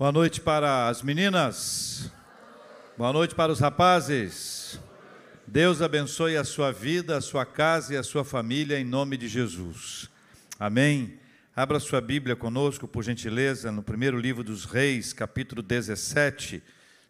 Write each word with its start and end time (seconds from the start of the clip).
Boa 0.00 0.12
noite 0.12 0.40
para 0.40 0.88
as 0.88 1.02
meninas. 1.02 2.10
Boa 2.96 3.12
noite 3.12 3.34
para 3.34 3.52
os 3.52 3.60
rapazes. 3.60 4.80
Deus 5.46 5.82
abençoe 5.82 6.38
a 6.38 6.42
sua 6.42 6.72
vida, 6.72 7.18
a 7.18 7.20
sua 7.20 7.44
casa 7.44 7.92
e 7.92 7.98
a 7.98 8.02
sua 8.02 8.24
família 8.24 8.80
em 8.80 8.84
nome 8.84 9.18
de 9.18 9.28
Jesus. 9.28 10.08
Amém. 10.58 11.18
Abra 11.54 11.78
sua 11.78 12.00
Bíblia 12.00 12.34
conosco, 12.34 12.88
por 12.88 13.04
gentileza, 13.04 13.70
no 13.70 13.82
primeiro 13.82 14.18
livro 14.18 14.42
dos 14.42 14.64
Reis, 14.64 15.12
capítulo 15.12 15.60
17. 15.60 16.62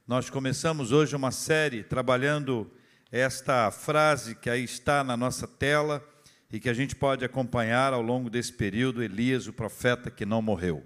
Nós 0.05 0.29
começamos 0.29 0.91
hoje 0.91 1.15
uma 1.15 1.31
série 1.31 1.85
trabalhando 1.85 2.69
esta 3.13 3.71
frase 3.71 4.35
que 4.35 4.51
aí 4.51 4.65
está 4.65 5.05
na 5.05 5.17
nossa 5.17 5.47
tela 5.47 6.05
e 6.53 6.59
que 6.59 6.69
a 6.69 6.75
gente 6.75 6.97
pode 6.97 7.25
acompanhar 7.25 7.93
ao 7.93 8.03
longo 8.03 8.29
desse 8.29 8.53
período, 8.53 9.01
Elias, 9.01 9.47
o 9.47 9.53
profeta 9.53 10.11
que 10.11 10.27
não 10.27 10.43
morreu. 10.43 10.85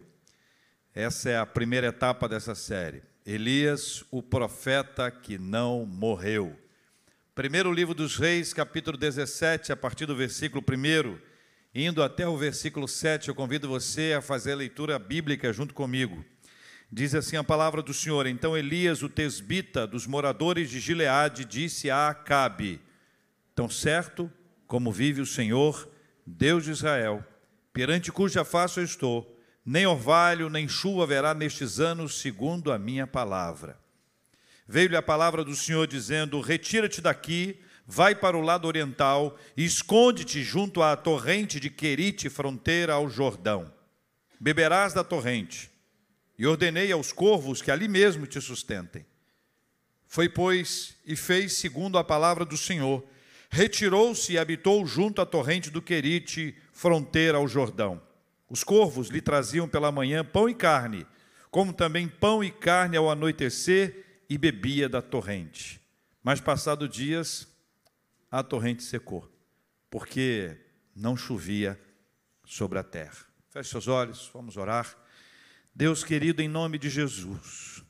Essa 0.94 1.30
é 1.30 1.36
a 1.36 1.44
primeira 1.44 1.88
etapa 1.88 2.28
dessa 2.28 2.54
série. 2.54 3.02
Elias, 3.26 4.04
o 4.12 4.22
profeta 4.22 5.10
que 5.10 5.36
não 5.36 5.84
morreu. 5.84 6.56
Primeiro 7.34 7.72
livro 7.72 7.94
dos 7.94 8.16
Reis, 8.16 8.52
capítulo 8.52 8.96
17, 8.96 9.72
a 9.72 9.76
partir 9.76 10.06
do 10.06 10.14
versículo 10.14 10.62
1, 10.62 11.18
indo 11.74 12.00
até 12.00 12.28
o 12.28 12.36
versículo 12.36 12.86
7, 12.86 13.28
eu 13.28 13.34
convido 13.34 13.66
você 13.66 14.14
a 14.16 14.22
fazer 14.22 14.52
a 14.52 14.56
leitura 14.56 14.96
bíblica 14.96 15.52
junto 15.52 15.74
comigo. 15.74 16.24
Diz 16.92 17.12
assim 17.12 17.36
a 17.36 17.42
palavra 17.42 17.82
do 17.82 17.92
Senhor: 17.92 18.24
Então 18.28 18.56
Elias, 18.56 19.02
o 19.02 19.08
tesbita 19.08 19.88
dos 19.88 20.06
moradores 20.06 20.70
de 20.70 20.78
Gileade, 20.78 21.44
disse 21.44 21.90
a 21.90 22.06
Acabe: 22.06 22.80
Tão 23.52 23.68
certo 23.68 24.30
como 24.68 24.92
vive 24.92 25.20
o 25.20 25.26
Senhor, 25.26 25.90
Deus 26.24 26.62
de 26.62 26.70
Israel, 26.70 27.26
perante 27.72 28.12
cuja 28.12 28.44
face 28.44 28.78
eu 28.78 28.84
estou, 28.84 29.33
nem 29.64 29.86
orvalho, 29.86 30.50
nem 30.50 30.68
chuva 30.68 31.04
haverá 31.04 31.32
nestes 31.32 31.80
anos, 31.80 32.20
segundo 32.20 32.70
a 32.70 32.78
minha 32.78 33.06
palavra. 33.06 33.78
Veio-lhe 34.66 34.96
a 34.96 35.02
palavra 35.02 35.44
do 35.44 35.54
Senhor 35.54 35.86
dizendo: 35.86 36.40
Retira-te 36.40 37.00
daqui, 37.00 37.58
vai 37.86 38.14
para 38.14 38.36
o 38.36 38.40
lado 38.40 38.66
oriental 38.66 39.38
e 39.56 39.64
esconde-te 39.64 40.42
junto 40.42 40.82
à 40.82 40.96
torrente 40.96 41.58
de 41.58 41.70
Querite, 41.70 42.28
fronteira 42.28 42.94
ao 42.94 43.08
Jordão. 43.08 43.72
Beberás 44.38 44.92
da 44.92 45.04
torrente. 45.04 45.70
E 46.38 46.46
ordenei 46.46 46.90
aos 46.90 47.12
corvos 47.12 47.62
que 47.62 47.70
ali 47.70 47.86
mesmo 47.86 48.26
te 48.26 48.40
sustentem. 48.40 49.06
Foi, 50.06 50.28
pois, 50.28 50.96
e 51.06 51.16
fez 51.16 51.54
segundo 51.54 51.96
a 51.96 52.04
palavra 52.04 52.44
do 52.44 52.56
Senhor. 52.56 53.04
Retirou-se 53.48 54.32
e 54.32 54.38
habitou 54.38 54.84
junto 54.84 55.22
à 55.22 55.26
torrente 55.26 55.70
do 55.70 55.80
Querite, 55.80 56.56
fronteira 56.72 57.38
ao 57.38 57.46
Jordão. 57.46 58.02
Os 58.54 58.62
corvos 58.62 59.08
lhe 59.08 59.20
traziam 59.20 59.68
pela 59.68 59.90
manhã 59.90 60.24
pão 60.24 60.48
e 60.48 60.54
carne, 60.54 61.04
como 61.50 61.72
também 61.72 62.06
pão 62.06 62.44
e 62.44 62.52
carne 62.52 62.96
ao 62.96 63.10
anoitecer, 63.10 64.22
e 64.30 64.38
bebia 64.38 64.88
da 64.88 65.02
torrente. 65.02 65.80
Mas, 66.22 66.40
passado 66.40 66.88
dias, 66.88 67.48
a 68.30 68.44
torrente 68.44 68.84
secou, 68.84 69.28
porque 69.90 70.56
não 70.94 71.16
chovia 71.16 71.76
sobre 72.44 72.78
a 72.78 72.84
terra. 72.84 73.26
Feche 73.50 73.70
seus 73.70 73.88
olhos, 73.88 74.30
vamos 74.32 74.56
orar. 74.56 74.96
Deus 75.74 76.04
querido, 76.04 76.40
em 76.40 76.46
nome 76.46 76.78
de 76.78 76.88
Jesus, 76.88 77.82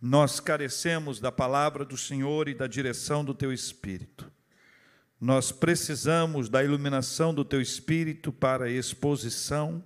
nós 0.00 0.38
carecemos 0.38 1.18
da 1.18 1.32
palavra 1.32 1.84
do 1.84 1.96
Senhor 1.96 2.46
e 2.46 2.54
da 2.54 2.68
direção 2.68 3.24
do 3.24 3.34
Teu 3.34 3.52
Espírito. 3.52 4.30
Nós 5.20 5.50
precisamos 5.50 6.48
da 6.48 6.62
iluminação 6.62 7.34
do 7.34 7.44
Teu 7.44 7.60
Espírito 7.60 8.32
para 8.32 8.70
exposição 8.70 9.82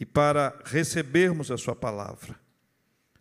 e 0.00 0.06
para 0.06 0.58
recebermos 0.64 1.50
a 1.50 1.58
Sua 1.58 1.76
palavra. 1.76 2.34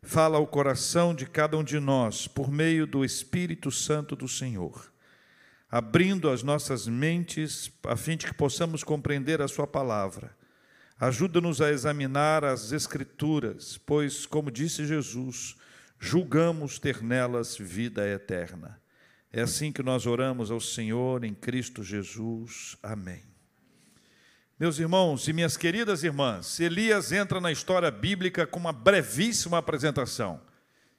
Fala 0.01 0.37
ao 0.37 0.47
coração 0.47 1.13
de 1.13 1.25
cada 1.25 1.57
um 1.57 1.63
de 1.63 1.79
nós 1.79 2.27
por 2.27 2.51
meio 2.51 2.87
do 2.87 3.03
Espírito 3.03 3.71
Santo 3.71 4.15
do 4.15 4.27
Senhor, 4.27 4.91
abrindo 5.69 6.29
as 6.29 6.43
nossas 6.43 6.87
mentes 6.87 7.71
a 7.83 7.95
fim 7.95 8.15
de 8.15 8.27
que 8.27 8.33
possamos 8.33 8.83
compreender 8.83 9.41
a 9.41 9.47
Sua 9.47 9.67
palavra. 9.67 10.35
Ajuda-nos 10.97 11.59
a 11.59 11.71
examinar 11.71 12.45
as 12.45 12.71
Escrituras, 12.71 13.77
pois, 13.77 14.25
como 14.25 14.49
disse 14.49 14.85
Jesus, 14.85 15.55
julgamos 15.99 16.79
ter 16.79 17.01
nelas 17.01 17.57
vida 17.57 18.07
eterna. 18.07 18.82
É 19.35 19.41
assim 19.41 19.71
que 19.71 19.81
nós 19.81 20.05
oramos 20.05 20.51
ao 20.51 20.59
Senhor 20.59 21.23
em 21.23 21.33
Cristo 21.33 21.83
Jesus. 21.83 22.77
Amém. 22.83 23.23
Meus 24.59 24.77
irmãos 24.77 25.27
e 25.27 25.33
minhas 25.33 25.57
queridas 25.57 26.03
irmãs, 26.03 26.59
Elias 26.59 27.11
entra 27.11 27.41
na 27.41 27.51
história 27.51 27.89
bíblica 27.89 28.45
com 28.45 28.59
uma 28.59 28.71
brevíssima 28.71 29.57
apresentação. 29.57 30.39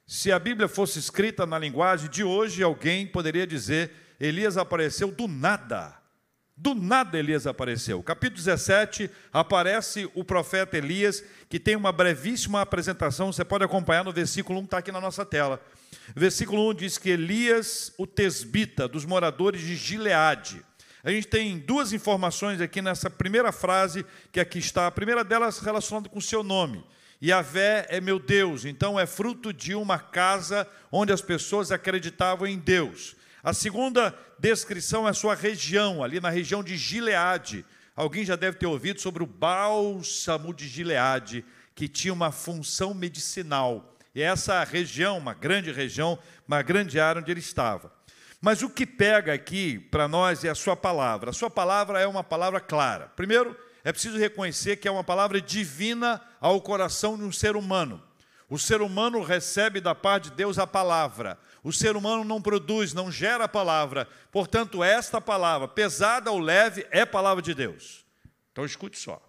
Se 0.05 0.33
a 0.33 0.37
Bíblia 0.37 0.67
fosse 0.67 0.99
escrita 0.99 1.45
na 1.45 1.57
linguagem 1.57 2.09
de 2.09 2.25
hoje, 2.25 2.61
alguém 2.61 3.07
poderia 3.07 3.47
dizer: 3.47 3.91
Elias 4.19 4.57
apareceu 4.57 5.13
do 5.13 5.29
nada. 5.29 5.97
Do 6.57 6.75
nada 6.75 7.17
Elias 7.17 7.47
apareceu. 7.47 8.03
Capítulo 8.03 8.43
17, 8.43 9.09
aparece 9.31 10.11
o 10.13 10.25
profeta 10.25 10.77
Elias, 10.77 11.23
que 11.47 11.59
tem 11.59 11.77
uma 11.77 11.93
brevíssima 11.93 12.59
apresentação, 12.59 13.31
você 13.31 13.45
pode 13.45 13.63
acompanhar 13.63 14.03
no 14.03 14.11
versículo 14.11 14.59
1, 14.59 14.63
está 14.65 14.77
aqui 14.79 14.91
na 14.91 14.99
nossa 14.99 15.25
tela. 15.25 15.61
Versículo 16.15 16.69
1 16.69 16.73
diz 16.73 16.97
que 16.97 17.09
Elias, 17.09 17.93
o 17.97 18.07
tesbita, 18.07 18.87
dos 18.87 19.05
moradores 19.05 19.61
de 19.61 19.75
Gileade. 19.75 20.63
A 21.03 21.11
gente 21.11 21.27
tem 21.27 21.59
duas 21.59 21.93
informações 21.93 22.59
aqui 22.59 22.81
nessa 22.81 23.09
primeira 23.09 23.51
frase 23.51 24.05
que 24.31 24.39
aqui 24.39 24.57
está. 24.57 24.87
A 24.87 24.91
primeira 24.91 25.23
delas 25.23 25.59
relacionada 25.59 26.09
com 26.09 26.19
o 26.19 26.21
seu 26.21 26.41
nome. 26.41 26.83
Yahvé 27.23 27.85
é 27.89 28.01
meu 28.01 28.19
Deus, 28.19 28.65
então 28.65 28.99
é 28.99 29.05
fruto 29.05 29.53
de 29.53 29.73
uma 29.73 29.97
casa 29.97 30.67
onde 30.91 31.13
as 31.13 31.21
pessoas 31.21 31.71
acreditavam 31.71 32.47
em 32.47 32.57
Deus. 32.57 33.15
A 33.43 33.53
segunda 33.53 34.17
descrição 34.39 35.07
é 35.07 35.11
a 35.11 35.13
sua 35.13 35.35
região, 35.35 36.03
ali 36.03 36.19
na 36.19 36.29
região 36.29 36.63
de 36.63 36.75
Gileade. 36.75 37.63
Alguém 37.95 38.25
já 38.25 38.35
deve 38.35 38.57
ter 38.57 38.65
ouvido 38.65 38.99
sobre 38.99 39.23
o 39.23 39.27
bálsamo 39.27 40.53
de 40.53 40.67
Gileade, 40.67 41.45
que 41.73 41.87
tinha 41.87 42.13
uma 42.13 42.31
função 42.31 42.93
medicinal. 42.93 43.94
E 44.15 44.21
essa 44.21 44.63
região, 44.63 45.17
uma 45.17 45.33
grande 45.33 45.73
região, 45.73 46.17
uma 46.47 46.61
grande 46.61 46.99
área 46.99 47.21
onde 47.21 47.29
ele 47.29 47.41
estava. 47.41 47.91
Mas 48.39 48.61
o 48.61 48.69
que 48.69 48.85
pega 48.85 49.33
aqui 49.33 49.77
para 49.77 50.07
nós 50.07 50.45
é 50.45 50.49
a 50.49 50.55
sua 50.55 50.75
palavra. 50.75 51.31
A 51.31 51.33
sua 51.33 51.49
palavra 51.49 51.99
é 51.99 52.07
uma 52.07 52.23
palavra 52.23 52.61
clara. 52.61 53.11
Primeiro, 53.15 53.57
é 53.83 53.91
preciso 53.91 54.17
reconhecer 54.17 54.77
que 54.77 54.87
é 54.87 54.91
uma 54.91 55.03
palavra 55.03 55.41
divina 55.41 56.21
ao 56.39 56.61
coração 56.61 57.17
de 57.17 57.23
um 57.23 57.31
ser 57.31 57.57
humano. 57.57 58.01
O 58.49 58.57
ser 58.57 58.81
humano 58.81 59.21
recebe 59.21 59.81
da 59.81 59.93
parte 59.93 60.29
de 60.29 60.35
Deus 60.35 60.57
a 60.57 60.65
palavra. 60.65 61.37
O 61.63 61.73
ser 61.73 61.97
humano 61.97 62.23
não 62.23 62.41
produz, 62.41 62.93
não 62.93 63.11
gera 63.11 63.45
a 63.45 63.49
palavra. 63.49 64.07
Portanto, 64.31 64.83
esta 64.83 65.19
palavra, 65.19 65.67
pesada 65.67 66.31
ou 66.31 66.39
leve, 66.39 66.87
é 66.89 67.05
palavra 67.05 67.41
de 67.41 67.53
Deus. 67.53 68.05
Então 68.51 68.63
escute 68.63 68.97
só. 68.97 69.21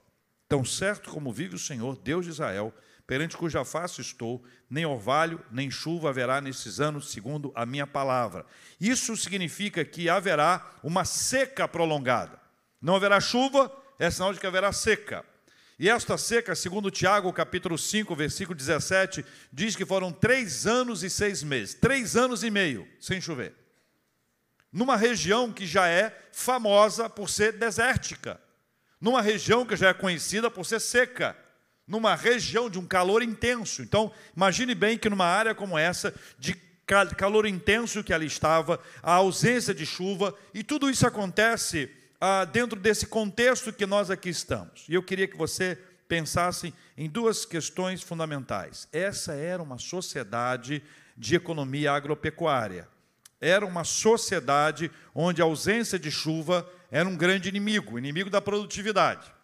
Tão 0.49 0.65
certo 0.65 1.11
como 1.11 1.33
vive 1.33 1.57
o 1.57 1.59
Senhor, 1.59 1.97
Deus 1.97 2.27
de 2.27 2.31
Israel, 2.31 2.73
perante 3.06 3.37
cuja 3.37 3.65
face 3.65 4.00
estou, 4.00 4.44
nem 4.69 4.84
orvalho, 4.84 5.41
nem 5.50 5.71
chuva 5.71 6.09
haverá 6.09 6.41
nesses 6.41 6.81
anos, 6.81 7.11
segundo 7.11 7.53
a 7.55 7.65
minha 7.65 7.87
palavra. 7.87 8.44
Isso 8.81 9.17
significa 9.17 9.84
que 9.84 10.09
haverá 10.09 10.72
uma 10.83 11.05
seca 11.05 11.69
prolongada. 11.69 12.41
Não 12.83 12.97
haverá 12.97 13.21
chuva, 13.21 13.71
é 13.99 14.11
sinal 14.11 14.33
de 14.33 14.41
que 14.41 14.47
haverá 14.47 14.72
seca. 14.72 15.25
E 15.78 15.89
esta 15.89 16.19
seca, 16.19 16.55
segundo 16.55 16.91
Tiago, 16.91 17.33
capítulo 17.33 17.78
5, 17.78 18.16
versículo 18.16 18.56
17, 18.56 19.25
diz 19.53 19.77
que 19.77 19.84
foram 19.84 20.11
três 20.11 20.66
anos 20.66 21.03
e 21.03 21.11
seis 21.11 21.43
meses, 21.43 21.75
três 21.75 22.16
anos 22.16 22.43
e 22.43 22.50
meio 22.50 22.89
sem 22.99 23.21
chover. 23.21 23.55
Numa 24.72 24.97
região 24.97 25.53
que 25.53 25.66
já 25.66 25.87
é 25.87 26.16
famosa 26.33 27.09
por 27.09 27.31
ser 27.31 27.53
desértica, 27.53 28.41
numa 29.00 29.22
região 29.22 29.65
que 29.65 29.77
já 29.77 29.91
é 29.91 29.95
conhecida 29.95 30.50
por 30.50 30.65
ser 30.65 30.81
seca 30.81 31.37
numa 31.87 32.15
região 32.15 32.69
de 32.69 32.79
um 32.79 32.87
calor 32.87 33.23
intenso. 33.23 33.83
Então, 33.83 34.13
imagine 34.37 34.75
bem 34.75 34.99
que 34.99 35.09
numa 35.09 35.27
área 35.27 35.55
como 35.55 35.78
essa, 35.78 36.15
de 36.39 36.55
calor 37.16 37.47
intenso 37.47 38.03
que 38.03 38.13
ali 38.13 38.27
estava, 38.27 38.81
a 39.03 39.15
ausência 39.15 39.75
de 39.75 39.84
chuva, 39.84 40.34
e 40.55 40.63
tudo 40.63 40.89
isso 40.89 41.07
acontece 41.07 41.91
ah, 42.21 42.45
dentro 42.45 42.78
desse 42.78 43.07
contexto 43.07 43.72
que 43.72 43.87
nós 43.87 44.10
aqui 44.10 44.28
estamos. 44.28 44.84
E 44.89 44.95
eu 44.95 45.03
queria 45.03 45.28
que 45.28 45.37
você 45.37 45.78
pensasse 46.09 46.72
em 46.97 47.09
duas 47.09 47.45
questões 47.45 48.03
fundamentais. 48.03 48.89
Essa 48.93 49.34
era 49.34 49.63
uma 49.63 49.78
sociedade 49.78 50.83
de 51.16 51.34
economia 51.34 51.93
agropecuária. 51.93 52.89
Era 53.41 53.66
uma 53.66 53.84
sociedade 53.84 54.91
onde 55.15 55.43
a 55.43 55.45
ausência 55.45 55.99
de 55.99 56.10
chuva 56.10 56.69
era 56.91 57.09
um 57.09 57.16
grande 57.16 57.49
inimigo, 57.49 57.99
inimigo 57.99 58.31
da 58.31 58.41
produtividade. 58.41 59.35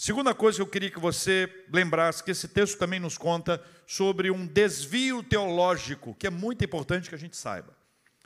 Segunda 0.00 0.32
coisa 0.32 0.58
que 0.58 0.62
eu 0.62 0.66
queria 0.68 0.92
que 0.92 1.00
você 1.00 1.52
lembrasse, 1.72 2.22
que 2.22 2.30
esse 2.30 2.46
texto 2.46 2.78
também 2.78 3.00
nos 3.00 3.18
conta 3.18 3.60
sobre 3.84 4.30
um 4.30 4.46
desvio 4.46 5.24
teológico, 5.24 6.14
que 6.14 6.28
é 6.28 6.30
muito 6.30 6.64
importante 6.64 7.08
que 7.08 7.16
a 7.16 7.18
gente 7.18 7.36
saiba. 7.36 7.76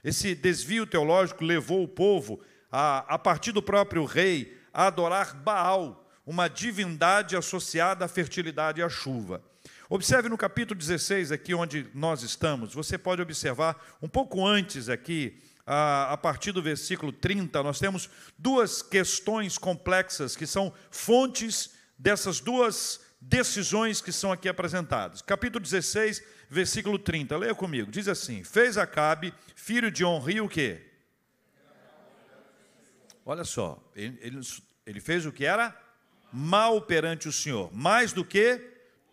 Esse 0.04 0.34
desvio 0.34 0.86
teológico 0.86 1.42
levou 1.42 1.82
o 1.82 1.88
povo, 1.88 2.42
a, 2.70 3.14
a 3.14 3.18
partir 3.18 3.52
do 3.52 3.62
próprio 3.62 4.04
rei, 4.04 4.54
a 4.70 4.88
adorar 4.88 5.34
Baal, 5.34 6.06
uma 6.26 6.46
divindade 6.46 7.36
associada 7.36 8.04
à 8.04 8.08
fertilidade 8.08 8.82
e 8.82 8.84
à 8.84 8.88
chuva. 8.90 9.42
Observe 9.88 10.28
no 10.28 10.36
capítulo 10.36 10.78
16, 10.78 11.32
aqui 11.32 11.54
onde 11.54 11.86
nós 11.94 12.22
estamos, 12.22 12.74
você 12.74 12.98
pode 12.98 13.22
observar 13.22 13.82
um 14.02 14.08
pouco 14.08 14.46
antes 14.46 14.90
aqui, 14.90 15.40
a, 15.66 16.16
partir 16.16 16.52
do 16.52 16.62
versículo 16.62 17.12
30, 17.12 17.62
nós 17.62 17.78
temos 17.78 18.08
duas 18.38 18.82
questões 18.82 19.56
complexas 19.56 20.34
que 20.34 20.46
são 20.46 20.72
fontes 20.90 21.74
dessas 21.98 22.40
duas 22.40 23.00
decisões 23.20 24.00
que 24.00 24.10
são 24.10 24.32
aqui 24.32 24.48
apresentadas. 24.48 25.22
Capítulo 25.22 25.62
16, 25.62 26.22
versículo 26.48 26.98
30, 26.98 27.36
leia 27.36 27.54
comigo, 27.54 27.90
diz 27.90 28.08
assim: 28.08 28.42
Fez 28.42 28.76
Acabe, 28.76 29.32
filho 29.54 29.90
de 29.90 30.04
Onri, 30.04 30.40
o 30.40 30.48
quê? 30.48 30.84
Olha 33.24 33.44
só, 33.44 33.80
ele, 33.94 34.18
ele, 34.20 34.40
ele 34.84 35.00
fez 35.00 35.24
o 35.24 35.30
que 35.30 35.44
era 35.44 35.76
mal 36.32 36.82
perante 36.82 37.28
o 37.28 37.32
Senhor, 37.32 37.72
mais 37.72 38.12
do 38.12 38.24
que 38.24 38.60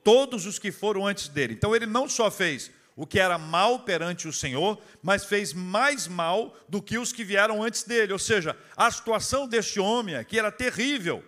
todos 0.04 0.48
os 0.48 0.58
que 0.58 0.72
foram 0.72 1.06
antes 1.06 1.28
dele. 1.28 1.54
Então 1.54 1.76
ele 1.76 1.86
não 1.86 2.10
só 2.10 2.32
fez 2.32 2.72
o 3.00 3.08
que 3.08 3.18
era 3.18 3.38
mal 3.38 3.80
perante 3.80 4.28
o 4.28 4.34
Senhor, 4.34 4.78
mas 5.02 5.24
fez 5.24 5.54
mais 5.54 6.06
mal 6.06 6.54
do 6.68 6.82
que 6.82 6.98
os 6.98 7.14
que 7.14 7.24
vieram 7.24 7.64
antes 7.64 7.84
dele. 7.84 8.12
Ou 8.12 8.20
seja, 8.20 8.58
a 8.76 8.92
situação 8.92 9.48
deste 9.48 9.80
homem 9.80 10.18
aqui 10.18 10.38
era 10.38 10.52
terrível. 10.52 11.24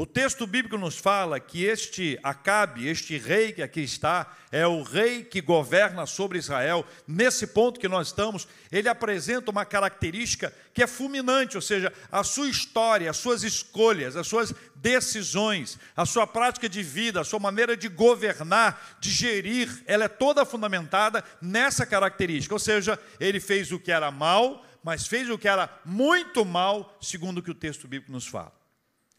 O 0.00 0.06
texto 0.06 0.46
bíblico 0.46 0.78
nos 0.78 0.96
fala 0.96 1.38
que 1.38 1.62
este 1.62 2.18
Acabe, 2.22 2.88
este 2.88 3.18
rei 3.18 3.52
que 3.52 3.60
aqui 3.60 3.82
está, 3.82 4.34
é 4.50 4.66
o 4.66 4.82
rei 4.82 5.22
que 5.22 5.42
governa 5.42 6.06
sobre 6.06 6.38
Israel. 6.38 6.86
Nesse 7.06 7.48
ponto 7.48 7.78
que 7.78 7.86
nós 7.86 8.06
estamos, 8.06 8.48
ele 8.72 8.88
apresenta 8.88 9.50
uma 9.50 9.66
característica 9.66 10.54
que 10.72 10.82
é 10.82 10.86
fulminante, 10.86 11.56
ou 11.56 11.60
seja, 11.60 11.92
a 12.10 12.24
sua 12.24 12.48
história, 12.48 13.10
as 13.10 13.18
suas 13.18 13.42
escolhas, 13.42 14.16
as 14.16 14.26
suas 14.26 14.54
decisões, 14.74 15.78
a 15.94 16.06
sua 16.06 16.26
prática 16.26 16.66
de 16.66 16.82
vida, 16.82 17.20
a 17.20 17.24
sua 17.24 17.38
maneira 17.38 17.76
de 17.76 17.90
governar, 17.90 18.96
de 19.00 19.10
gerir, 19.10 19.82
ela 19.84 20.06
é 20.06 20.08
toda 20.08 20.46
fundamentada 20.46 21.22
nessa 21.42 21.84
característica. 21.84 22.54
Ou 22.54 22.58
seja, 22.58 22.98
ele 23.20 23.38
fez 23.38 23.70
o 23.70 23.78
que 23.78 23.92
era 23.92 24.10
mal, 24.10 24.64
mas 24.82 25.06
fez 25.06 25.28
o 25.28 25.36
que 25.36 25.46
era 25.46 25.68
muito 25.84 26.42
mal, 26.42 26.96
segundo 27.02 27.36
o 27.36 27.42
que 27.42 27.50
o 27.50 27.54
texto 27.54 27.86
bíblico 27.86 28.10
nos 28.10 28.26
fala. 28.26 28.59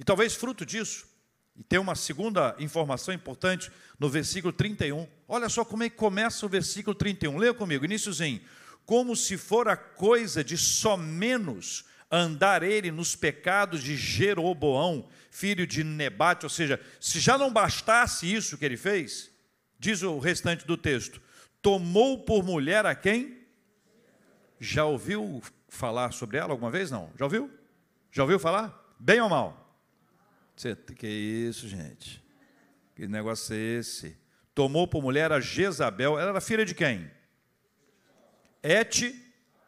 E 0.02 0.04
talvez 0.04 0.34
fruto 0.34 0.66
disso, 0.66 1.06
e 1.56 1.62
tem 1.62 1.78
uma 1.78 1.94
segunda 1.94 2.56
informação 2.58 3.14
importante 3.14 3.72
no 4.00 4.10
versículo 4.10 4.52
31. 4.52 5.08
Olha 5.28 5.48
só 5.48 5.64
como 5.64 5.84
é 5.84 5.92
que 5.92 5.96
começa 5.96 6.44
o 6.44 6.50
versículo 6.50 6.96
31. 6.96 7.38
Leia 7.38 7.54
comigo, 7.54 7.86
iníciozinho. 7.86 8.42
Como 8.84 9.16
se 9.16 9.38
for 9.38 9.68
a 9.68 9.78
coisa 9.78 10.44
de 10.44 10.58
só 10.58 10.98
menos 10.98 11.86
andar 12.10 12.64
ele 12.64 12.90
nos 12.90 13.16
pecados 13.16 13.84
de 13.84 13.96
Jeroboão, 13.96 15.08
filho 15.30 15.68
de 15.68 15.84
Nebate, 15.84 16.48
ou 16.48 16.50
seja, 16.50 16.82
se 17.00 17.20
já 17.20 17.38
não 17.38 17.54
bastasse 17.54 18.26
isso 18.26 18.58
que 18.58 18.66
ele 18.66 18.78
fez, 18.78 19.30
diz 19.78 20.02
o 20.02 20.18
restante 20.18 20.66
do 20.66 20.76
texto, 20.76 21.22
tomou 21.62 22.24
por 22.26 22.44
mulher 22.44 22.88
a 22.88 22.96
quem? 22.96 23.38
Já 24.60 24.84
ouviu 24.84 25.44
falar 25.70 26.12
sobre 26.12 26.38
ela 26.38 26.54
alguma 26.54 26.72
vez? 26.72 26.90
Não. 26.90 27.12
Já 27.20 27.26
ouviu? 27.26 27.52
Já 28.12 28.24
ouviu 28.24 28.40
falar? 28.40 28.96
Bem 29.00 29.22
ou 29.22 29.30
mal? 29.30 29.61
Você, 30.62 30.76
que 30.76 31.08
isso, 31.08 31.68
gente? 31.68 32.24
Que 32.96 33.08
negócio 33.08 33.56
é 33.56 33.58
esse? 33.58 34.16
Tomou 34.54 34.88
por 34.88 35.02
mulher 35.02 35.32
a 35.32 35.40
Jezabel, 35.40 36.20
ela 36.20 36.30
era 36.30 36.40
filha 36.40 36.64
de 36.64 36.76
quem? 36.76 37.10
Et 38.62 39.16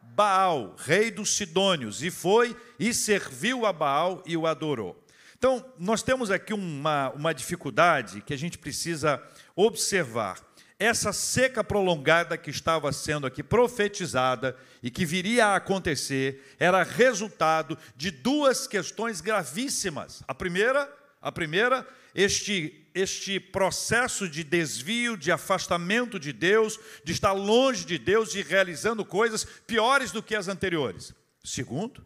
Baal, 0.03 0.75
rei 0.77 1.09
dos 1.09 1.35
Sidônios, 1.35 2.03
e 2.03 2.11
foi 2.11 2.55
e 2.77 2.93
serviu 2.93 3.65
a 3.65 3.73
Baal 3.73 4.21
e 4.23 4.37
o 4.37 4.45
adorou. 4.45 5.03
Então, 5.35 5.65
nós 5.79 6.03
temos 6.03 6.29
aqui 6.29 6.53
uma, 6.53 7.09
uma 7.13 7.33
dificuldade 7.33 8.21
que 8.21 8.31
a 8.31 8.37
gente 8.37 8.59
precisa 8.59 9.19
observar 9.55 10.39
essa 10.83 11.13
seca 11.13 11.63
prolongada 11.63 12.38
que 12.38 12.50
estava 12.50 12.91
sendo 12.91 13.25
aqui 13.25 13.41
profetizada 13.41 14.57
e 14.81 14.91
que 14.91 15.06
viria 15.06 15.47
a 15.47 15.56
acontecer 15.56 16.56
era 16.59 16.83
resultado 16.83 17.77
de 17.95 18.12
duas 18.12 18.68
questões 18.68 19.21
gravíssimas. 19.21 20.24
A 20.27 20.33
primeira, 20.35 20.91
a 21.21 21.31
primeira, 21.31 21.88
este 22.13 22.83
este 22.94 23.39
processo 23.39 24.30
de 24.30 24.44
desvio, 24.44 25.18
de 25.18 25.31
afastamento 25.31 26.19
de 26.19 26.31
Deus, 26.31 26.80
de 27.03 27.12
estar 27.12 27.33
longe 27.33 27.86
de 27.86 27.97
Deus 27.97 28.36
e 28.36 28.41
realizando 28.41 29.03
coisas 29.03 29.44
piores 29.44 30.12
do 30.12 30.21
que 30.21 30.36
as 30.36 30.47
anteriores. 30.47 31.13
Segundo, 31.44 32.06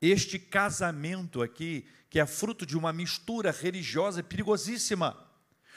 este 0.00 0.38
casamento 0.38 1.42
aqui, 1.42 1.86
que 2.10 2.20
é 2.20 2.26
fruto 2.26 2.66
de 2.66 2.76
uma 2.76 2.92
mistura 2.92 3.50
religiosa 3.50 4.22
perigosíssima. 4.22 5.23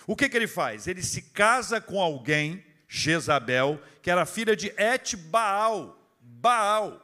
O 0.08 0.16
que, 0.16 0.30
que 0.30 0.38
ele 0.38 0.48
faz? 0.48 0.88
Ele 0.88 1.04
se 1.04 1.22
casa 1.22 1.82
com 1.82 2.02
alguém, 2.02 2.64
Jezabel, 2.88 3.80
que 4.02 4.10
era 4.10 4.26
filha 4.26 4.56
de 4.56 4.74
Et 4.78 5.18
Baal. 5.18 6.00
Baal. 6.22 7.04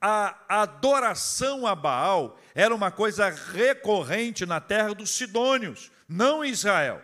A 0.00 0.60
adoração 0.62 1.66
a 1.66 1.74
Baal 1.74 2.38
era 2.54 2.72
uma 2.72 2.92
coisa 2.92 3.28
recorrente 3.28 4.46
na 4.46 4.60
terra 4.60 4.94
dos 4.94 5.10
Sidônios, 5.10 5.90
não 6.08 6.44
Israel. 6.44 7.02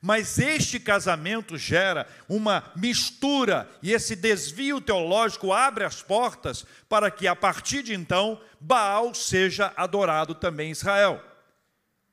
Mas 0.00 0.38
este 0.38 0.80
casamento 0.80 1.58
gera 1.58 2.06
uma 2.28 2.72
mistura 2.74 3.68
e 3.82 3.92
esse 3.92 4.16
desvio 4.16 4.80
teológico 4.80 5.52
abre 5.52 5.84
as 5.84 6.00
portas 6.00 6.64
para 6.88 7.10
que 7.10 7.26
a 7.26 7.36
partir 7.36 7.82
de 7.82 7.92
então 7.92 8.40
Baal 8.60 9.12
seja 9.12 9.72
adorado 9.76 10.34
também 10.34 10.68
em 10.68 10.72
Israel. 10.72 11.22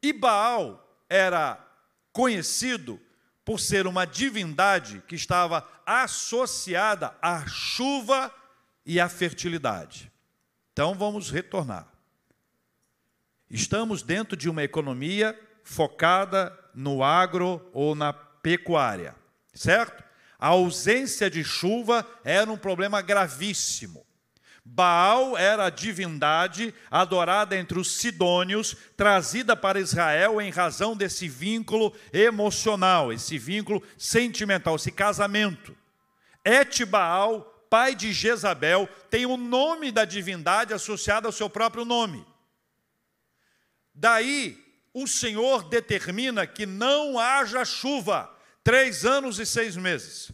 E 0.01 0.11
Baal 0.11 1.03
era 1.07 1.64
conhecido 2.15 2.97
por 3.43 3.59
ser 3.59 3.85
uma 3.85 4.07
divindade 4.07 5.03
que 5.05 5.15
estava 5.15 5.67
associada 5.85 7.13
à 7.21 7.45
chuva 7.45 8.33
e 8.85 9.01
à 9.01 9.09
fertilidade. 9.09 10.09
Então 10.71 10.95
vamos 10.95 11.29
retornar. 11.29 11.85
Estamos 13.49 14.01
dentro 14.01 14.37
de 14.37 14.49
uma 14.49 14.63
economia 14.63 15.37
focada 15.61 16.57
no 16.73 17.03
agro 17.03 17.69
ou 17.73 17.93
na 17.93 18.13
pecuária, 18.13 19.13
certo? 19.53 20.01
A 20.39 20.47
ausência 20.47 21.29
de 21.29 21.43
chuva 21.43 22.07
era 22.23 22.49
um 22.49 22.57
problema 22.57 23.01
gravíssimo. 23.01 24.04
Baal 24.67 25.37
era 25.37 25.65
a 25.67 25.69
divindade 25.69 26.73
adorada 26.89 27.55
entre 27.55 27.77
os 27.77 27.97
sidônios, 27.97 28.75
trazida 28.97 29.55
para 29.55 29.79
Israel 29.79 30.41
em 30.41 30.49
razão 30.49 30.97
desse 30.97 31.27
vínculo 31.29 31.95
emocional, 32.11 33.13
esse 33.13 33.37
vínculo 33.37 33.83
sentimental, 33.95 34.75
esse 34.75 34.91
casamento. 34.91 35.77
Et 36.43 36.83
Baal, 36.83 37.41
pai 37.69 37.93
de 37.93 38.11
Jezabel, 38.11 38.89
tem 39.07 39.27
o 39.27 39.37
nome 39.37 39.91
da 39.91 40.03
divindade 40.03 40.73
associado 40.73 41.27
ao 41.27 41.31
seu 41.31 41.47
próprio 41.47 41.85
nome. 41.85 42.25
Daí, 43.93 44.57
o 44.91 45.05
Senhor 45.07 45.69
determina 45.69 46.47
que 46.47 46.65
não 46.65 47.19
haja 47.19 47.63
chuva, 47.63 48.35
três 48.63 49.05
anos 49.05 49.37
e 49.37 49.45
seis 49.45 49.77
meses. 49.77 50.31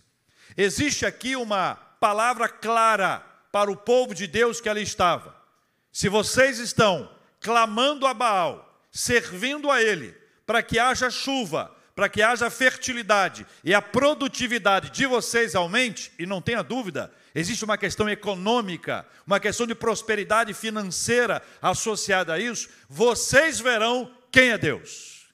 Existe 0.56 1.06
aqui 1.06 1.36
uma 1.36 1.76
palavra 2.00 2.48
clara 2.48 3.31
para 3.51 3.72
o 3.72 3.75
povo 3.75 4.15
de 4.15 4.27
Deus 4.27 4.62
que 4.62 4.70
ali 4.70 4.81
estava: 4.81 5.36
se 5.91 6.08
vocês 6.08 6.60
estão 6.60 7.10
clamando 7.39 8.05
a 8.08 8.13
Baal, 8.13 8.86
servindo 8.91 9.70
a 9.70 9.81
Ele, 9.81 10.15
para 10.46 10.63
que 10.63 10.79
haja 10.79 11.10
chuva, 11.10 11.75
para 11.96 12.08
que 12.08 12.22
haja 12.22 12.50
fertilidade 12.50 13.46
e 13.63 13.74
a 13.74 13.81
produtividade 13.81 14.89
de 14.91 15.05
vocês 15.05 15.55
aumente, 15.55 16.12
e 16.17 16.25
não 16.25 16.41
tenha 16.41 16.63
dúvida, 16.63 17.12
existe 17.36 17.65
uma 17.65 17.77
questão 17.77 18.10
econômica, 18.10 19.05
uma 19.25 19.39
questão 19.39 19.67
de 19.67 19.75
prosperidade 19.75 20.53
financeira 20.53 21.41
associada 21.62 22.34
a 22.34 22.39
isso, 22.39 22.70
vocês 22.88 23.60
verão 23.60 24.12
quem 24.31 24.50
é 24.51 24.58
Deus. 24.58 25.27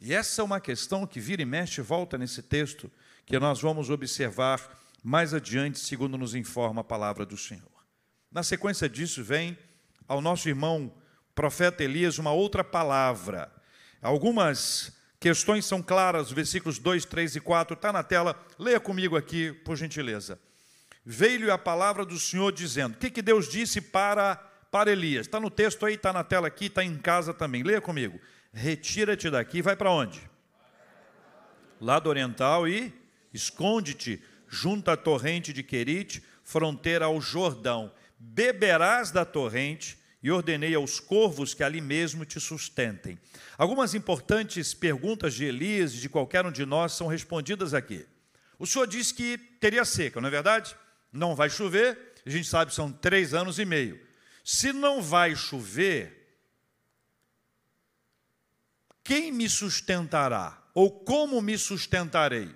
E 0.00 0.14
essa 0.14 0.42
é 0.42 0.44
uma 0.44 0.60
questão 0.60 1.06
que 1.06 1.18
vira 1.18 1.42
e 1.42 1.46
mexe 1.46 1.80
volta 1.80 2.18
nesse 2.18 2.42
texto, 2.42 2.90
que 3.24 3.38
nós 3.38 3.60
vamos 3.60 3.90
observar 3.90 4.60
mais 5.04 5.34
adiante, 5.34 5.78
segundo 5.78 6.16
nos 6.16 6.34
informa 6.34 6.80
a 6.80 6.84
palavra 6.84 7.26
do 7.26 7.36
Senhor. 7.36 7.70
Na 8.32 8.42
sequência 8.42 8.88
disso, 8.88 9.22
vem 9.22 9.56
ao 10.08 10.22
nosso 10.22 10.48
irmão 10.48 10.90
profeta 11.34 11.84
Elias 11.84 12.18
uma 12.18 12.32
outra 12.32 12.64
palavra. 12.64 13.52
Algumas 14.00 14.96
questões 15.20 15.66
são 15.66 15.82
claras, 15.82 16.32
versículos 16.32 16.78
2, 16.78 17.04
3 17.04 17.36
e 17.36 17.40
4, 17.40 17.74
está 17.74 17.92
na 17.92 18.02
tela, 18.02 18.34
leia 18.58 18.80
comigo 18.80 19.14
aqui, 19.14 19.52
por 19.52 19.76
gentileza. 19.76 20.40
Veio-lhe 21.04 21.50
a 21.50 21.58
palavra 21.58 22.06
do 22.06 22.18
Senhor 22.18 22.50
dizendo: 22.50 22.94
O 22.94 22.98
que, 22.98 23.10
que 23.10 23.20
Deus 23.20 23.46
disse 23.46 23.82
para, 23.82 24.36
para 24.70 24.90
Elias? 24.90 25.26
Está 25.26 25.38
no 25.38 25.50
texto 25.50 25.84
aí, 25.84 25.96
está 25.96 26.14
na 26.14 26.24
tela 26.24 26.46
aqui, 26.46 26.66
está 26.66 26.82
em 26.82 26.96
casa 26.96 27.34
também. 27.34 27.62
Leia 27.62 27.82
comigo. 27.82 28.18
Retira-te 28.54 29.28
daqui, 29.28 29.60
vai 29.60 29.76
para 29.76 29.90
onde? 29.90 30.18
Lado 31.78 32.08
oriental 32.08 32.66
e 32.66 32.94
esconde-te 33.34 34.22
junto 34.54 34.90
à 34.90 34.96
torrente 34.96 35.52
de 35.52 35.62
Querite, 35.62 36.22
fronteira 36.44 37.06
ao 37.06 37.20
Jordão. 37.20 37.92
Beberás 38.18 39.10
da 39.10 39.24
torrente 39.24 39.98
e 40.22 40.30
ordenei 40.30 40.74
aos 40.74 41.00
corvos 41.00 41.52
que 41.52 41.62
ali 41.62 41.80
mesmo 41.80 42.24
te 42.24 42.40
sustentem. 42.40 43.18
Algumas 43.58 43.94
importantes 43.94 44.72
perguntas 44.72 45.34
de 45.34 45.44
Elias 45.44 45.92
e 45.92 45.98
de 45.98 46.08
qualquer 46.08 46.46
um 46.46 46.52
de 46.52 46.64
nós 46.64 46.92
são 46.92 47.08
respondidas 47.08 47.74
aqui. 47.74 48.06
O 48.58 48.66
Senhor 48.66 48.86
disse 48.86 49.12
que 49.12 49.36
teria 49.36 49.84
seca, 49.84 50.20
não 50.20 50.28
é 50.28 50.30
verdade? 50.30 50.74
Não 51.12 51.34
vai 51.34 51.50
chover, 51.50 52.14
a 52.24 52.30
gente 52.30 52.48
sabe 52.48 52.70
que 52.70 52.76
são 52.76 52.90
três 52.90 53.34
anos 53.34 53.58
e 53.58 53.64
meio. 53.64 54.00
Se 54.44 54.72
não 54.72 55.02
vai 55.02 55.34
chover, 55.34 56.38
quem 59.02 59.32
me 59.32 59.48
sustentará? 59.48 60.62
Ou 60.72 60.90
como 60.90 61.42
me 61.42 61.58
sustentarei? 61.58 62.54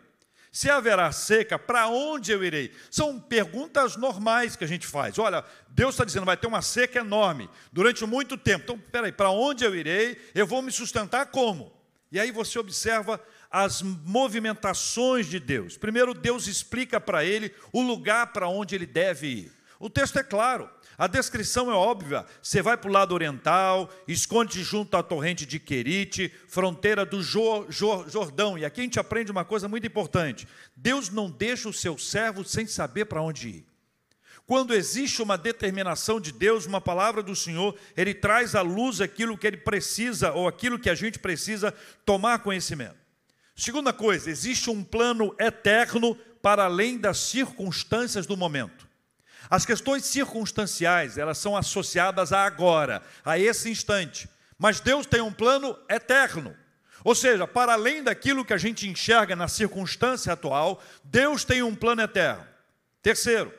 Se 0.59 0.69
haverá 0.69 1.13
seca, 1.13 1.57
para 1.57 1.87
onde 1.87 2.33
eu 2.33 2.43
irei? 2.43 2.75
São 2.91 3.21
perguntas 3.21 3.97
normais 3.97 4.57
que 4.57 4.65
a 4.65 4.67
gente 4.67 4.89
faz. 4.89 5.17
Olha, 5.17 5.45
Deus 5.69 5.95
está 5.95 6.05
dizendo, 6.05 6.27
vai 6.27 6.37
ter 6.37 6.49
uma 6.49 6.63
seca 6.63 6.99
enorme 6.99 7.49
durante 7.73 8.05
muito 8.05 8.37
tempo. 8.37 8.65
Então, 8.65 8.77
peraí, 8.77 9.13
para 9.13 9.31
onde 9.31 9.63
eu 9.63 9.73
irei? 9.73 10.21
Eu 10.35 10.49
vou 10.49 10.61
me 10.61 10.73
sustentar 10.73 11.27
como? 11.27 11.73
E 12.11 12.19
aí 12.19 12.33
você 12.33 12.59
observa 12.59 13.25
as 13.49 13.83
movimentações 13.83 15.29
de 15.29 15.39
Deus. 15.39 15.77
Primeiro, 15.77 16.13
Deus 16.13 16.49
explica 16.49 17.01
para 17.01 17.25
ele 17.25 17.55
o 17.73 17.81
lugar 17.81 18.33
para 18.33 18.49
onde 18.49 18.75
ele 18.75 18.85
deve 18.85 19.29
ir. 19.29 19.53
O 19.79 19.89
texto 19.89 20.19
é 20.19 20.25
claro. 20.25 20.69
A 20.99 21.07
descrição 21.07 21.71
é 21.71 21.75
óbvia. 21.75 22.27
Você 22.43 22.61
vai 22.61 22.77
para 22.77 22.91
o 22.91 22.93
lado 22.93 23.15
oriental, 23.15 23.89
esconde 24.09 24.65
junto 24.65 24.97
à 24.97 25.03
torrente 25.03 25.47
de 25.47 25.61
Querite, 25.61 26.35
fronteira 26.49 27.07
do 27.07 27.23
Jordão. 27.23 28.59
E 28.59 28.65
aqui 28.65 28.81
a 28.81 28.83
gente 28.83 28.99
aprende 28.99 29.31
uma 29.31 29.45
coisa 29.45 29.69
muito 29.69 29.87
importante: 29.87 30.49
Deus 30.75 31.09
não 31.09 31.31
deixa 31.31 31.69
o 31.69 31.73
seu 31.73 31.97
servo 31.97 32.45
sem 32.45 32.67
saber 32.67 33.05
para 33.05 33.23
onde 33.23 33.49
ir. 33.49 33.67
Quando 34.45 34.75
existe 34.75 35.23
uma 35.23 35.39
determinação 35.39 36.19
de 36.19 36.33
Deus, 36.33 36.67
uma 36.67 36.81
palavra 36.81 37.23
do 37.23 37.37
Senhor, 37.37 37.77
Ele 37.97 38.13
traz 38.13 38.57
à 38.57 38.63
luz 38.63 39.01
aquilo 39.01 39.39
que 39.39 39.47
Ele 39.47 39.59
precisa, 39.59 40.33
ou 40.33 40.49
aquilo 40.49 40.81
que 40.81 40.91
a 40.91 40.97
gente 40.97 41.21
precisa 41.21 41.73
tomar 42.05 42.41
conhecimento. 42.41 42.97
Segunda 43.55 43.93
coisa, 43.93 44.31
existe 44.31 44.69
um 44.69 44.83
plano 44.83 45.33
eterno 45.39 46.17
para 46.43 46.65
além 46.65 46.99
das 46.99 47.19
circunstâncias 47.19 48.27
do 48.27 48.37
momento. 48.37 48.88
As 49.51 49.65
questões 49.65 50.05
circunstanciais, 50.05 51.17
elas 51.17 51.39
são 51.39 51.57
associadas 51.57 52.33
a 52.33 52.45
agora, 52.45 53.03
a 53.25 53.39
esse 53.39 53.71
instante. 53.71 54.29
Mas 54.59 54.81
Deus 54.81 55.07
tem 55.07 55.21
um 55.21 55.33
plano 55.33 55.79
eterno. 55.89 56.55
Ou 57.05 57.15
seja, 57.15 57.47
para 57.47 57.73
além 57.73 58.03
daquilo 58.03 58.45
que 58.45 58.53
a 58.53 58.59
gente 58.59 58.89
enxerga 58.89 59.37
na 59.37 59.49
circunstância 59.49 60.33
atual, 60.33 60.83
Deus 61.05 61.45
tem 61.45 61.63
um 61.63 61.75
plano 61.75 62.03
eterno. 62.03 62.47
Terceiro, 63.03 63.55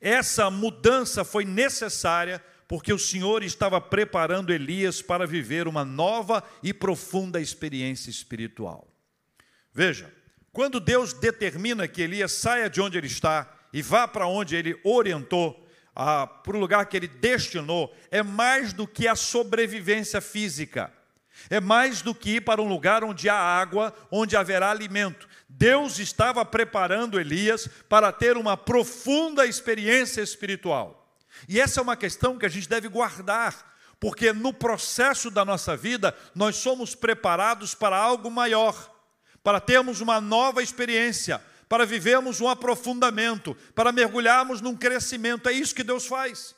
essa 0.00 0.50
mudança 0.50 1.24
foi 1.24 1.44
necessária 1.44 2.42
porque 2.68 2.92
o 2.92 2.98
Senhor 2.98 3.42
estava 3.42 3.80
preparando 3.80 4.52
Elias 4.52 5.02
para 5.02 5.26
viver 5.26 5.68
uma 5.68 5.84
nova 5.84 6.42
e 6.62 6.72
profunda 6.72 7.40
experiência 7.40 8.10
espiritual. 8.10 8.88
Veja, 9.72 10.12
quando 10.52 10.80
Deus 10.80 11.12
determina 11.12 11.88
que 11.88 12.02
Elias 12.02 12.32
saia 12.32 12.68
de 12.68 12.80
onde 12.80 12.98
ele 12.98 13.06
está 13.06 13.50
e 13.72 13.80
vá 13.82 14.06
para 14.06 14.26
onde 14.26 14.54
ele 14.54 14.78
orientou, 14.84 15.66
para 15.94 16.56
o 16.56 16.58
lugar 16.58 16.86
que 16.86 16.96
ele 16.96 17.08
destinou, 17.08 17.94
é 18.10 18.22
mais 18.22 18.72
do 18.72 18.86
que 18.86 19.06
a 19.08 19.14
sobrevivência 19.14 20.20
física. 20.20 20.92
É 21.48 21.60
mais 21.60 22.02
do 22.02 22.14
que 22.14 22.36
ir 22.36 22.40
para 22.42 22.60
um 22.60 22.68
lugar 22.68 23.02
onde 23.02 23.28
há 23.28 23.34
água, 23.34 23.94
onde 24.10 24.36
haverá 24.36 24.70
alimento. 24.70 25.28
Deus 25.48 25.98
estava 25.98 26.44
preparando 26.44 27.18
Elias 27.18 27.68
para 27.88 28.12
ter 28.12 28.36
uma 28.36 28.56
profunda 28.56 29.46
experiência 29.46 30.20
espiritual. 30.20 31.16
E 31.48 31.60
essa 31.60 31.80
é 31.80 31.82
uma 31.82 31.96
questão 31.96 32.38
que 32.38 32.46
a 32.46 32.48
gente 32.48 32.68
deve 32.68 32.88
guardar, 32.88 33.74
porque 33.98 34.32
no 34.32 34.52
processo 34.52 35.30
da 35.30 35.44
nossa 35.44 35.76
vida 35.76 36.14
nós 36.34 36.56
somos 36.56 36.94
preparados 36.94 37.74
para 37.74 37.96
algo 37.96 38.30
maior, 38.30 38.90
para 39.42 39.60
termos 39.60 40.00
uma 40.00 40.20
nova 40.20 40.62
experiência, 40.62 41.42
para 41.72 41.86
vivermos 41.86 42.38
um 42.38 42.50
aprofundamento, 42.50 43.56
para 43.74 43.90
mergulharmos 43.90 44.60
num 44.60 44.76
crescimento. 44.76 45.48
É 45.48 45.52
isso 45.52 45.74
que 45.74 45.82
Deus 45.82 46.06
faz. 46.06 46.54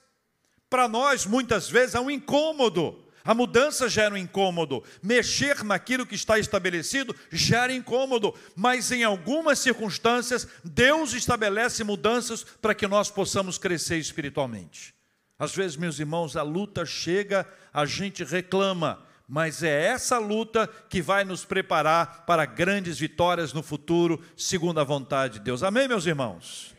Para 0.69 0.89
nós, 0.89 1.25
muitas 1.25 1.71
vezes, 1.71 1.95
é 1.95 2.01
um 2.01 2.11
incômodo. 2.11 3.01
A 3.23 3.33
mudança 3.33 3.89
gera 3.89 4.13
um 4.13 4.19
incômodo. 4.19 4.83
Mexer 5.01 5.63
naquilo 5.63 6.05
que 6.05 6.17
está 6.17 6.37
estabelecido 6.37 7.15
gera 7.31 7.73
incômodo. 7.73 8.35
Mas 8.57 8.91
em 8.91 9.05
algumas 9.05 9.61
circunstâncias, 9.61 10.49
Deus 10.65 11.13
estabelece 11.13 11.85
mudanças 11.85 12.43
para 12.61 12.75
que 12.75 12.89
nós 12.89 13.09
possamos 13.09 13.57
crescer 13.57 13.99
espiritualmente. 13.99 14.97
Às 15.39 15.55
vezes, 15.55 15.77
meus 15.77 16.01
irmãos, 16.01 16.37
a 16.37 16.43
luta 16.43 16.85
chega, 16.85 17.49
a 17.73 17.87
gente 17.87 18.25
reclama 18.25 19.07
mas 19.27 19.63
é 19.63 19.87
essa 19.87 20.19
luta 20.19 20.67
que 20.89 21.01
vai 21.01 21.25
nos 21.25 21.45
preparar 21.45 22.25
para 22.27 22.45
grandes 22.45 22.99
vitórias 22.99 23.53
no 23.53 23.63
futuro, 23.63 24.23
segundo 24.37 24.81
a 24.81 24.85
vontade 24.85 25.35
de 25.35 25.41
Deus. 25.41 25.63
Amém, 25.63 25.89
meus 25.89 26.07
irmãos? 26.07 26.75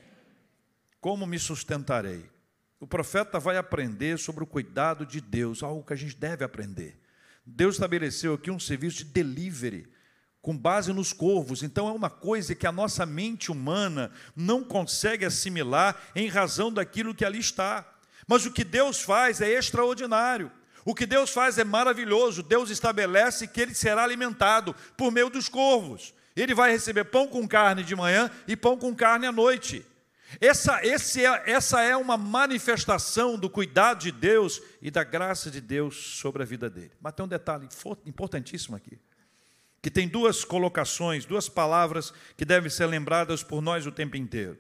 Como 1.02 1.26
me 1.26 1.40
sustentarei? 1.40 2.30
O 2.80 2.88
profeta 2.88 3.40
vai 3.40 3.58
aprender 3.58 4.20
sobre 4.20 4.44
o 4.44 4.48
cuidado 4.48 5.06
de 5.06 5.20
Deus, 5.20 5.64
algo 5.64 5.84
que 5.84 5.94
a 5.94 5.96
gente 5.96 6.16
deve 6.16 6.44
aprender. 6.44 7.00
Deus 7.46 7.76
estabeleceu 7.76 8.34
aqui 8.34 8.52
um 8.52 8.60
serviço 8.60 8.98
de 8.98 9.06
delivery, 9.06 9.88
com 10.42 10.56
base 10.56 10.94
nos 10.94 11.12
corvos. 11.12 11.64
Então 11.64 11.88
é 11.88 11.92
uma 11.92 12.10
coisa 12.10 12.54
que 12.54 12.68
a 12.68 12.72
nossa 12.72 13.06
mente 13.06 13.52
humana 13.52 14.12
não 14.36 14.64
consegue 14.64 15.26
assimilar 15.26 16.00
em 16.16 16.28
razão 16.28 16.72
daquilo 16.72 17.16
que 17.16 17.26
ali 17.26 17.40
está. 17.40 17.84
Mas 18.28 18.46
o 18.46 18.52
que 18.52 18.64
Deus 18.64 19.02
faz 19.02 19.42
é 19.42 19.50
extraordinário. 19.50 20.52
O 20.86 20.94
que 20.94 21.08
Deus 21.08 21.32
faz 21.32 21.58
é 21.58 21.64
maravilhoso. 21.64 22.44
Deus 22.44 22.70
estabelece 22.70 23.48
que 23.48 23.60
ele 23.60 23.74
será 23.74 24.04
alimentado 24.04 24.76
por 24.96 25.12
meio 25.12 25.32
dos 25.32 25.50
corvos. 25.50 26.14
Ele 26.36 26.54
vai 26.54 26.72
receber 26.72 27.06
pão 27.06 27.28
com 27.28 27.48
carne 27.48 27.84
de 27.84 27.96
manhã 27.96 28.30
e 28.48 28.56
pão 28.56 28.78
com 28.78 28.96
carne 28.96 29.26
à 29.26 29.32
noite. 29.32 29.84
Essa, 30.40 30.82
é, 30.86 31.52
essa 31.52 31.82
é 31.82 31.98
uma 31.98 32.18
manifestação 32.18 33.38
do 33.38 33.50
cuidado 33.50 34.02
de 34.02 34.12
Deus 34.12 34.62
e 34.82 34.92
da 34.92 35.04
graça 35.04 35.50
de 35.50 35.60
Deus 35.60 35.96
sobre 36.18 36.44
a 36.44 36.46
vida 36.46 36.70
dele. 36.70 36.92
Mas 37.02 37.14
tem 37.14 37.26
um 37.26 37.30
detalhe 37.30 37.68
importantíssimo 38.06 38.76
aqui, 38.76 39.00
que 39.82 39.90
tem 39.90 40.08
duas 40.08 40.44
colocações, 40.44 41.26
duas 41.26 41.50
palavras 41.50 42.14
que 42.38 42.46
devem 42.46 42.70
ser 42.70 42.86
lembradas 42.86 43.42
por 43.42 43.62
nós 43.62 43.88
o 43.88 43.92
tempo 43.92 44.18
inteiro. 44.18 44.58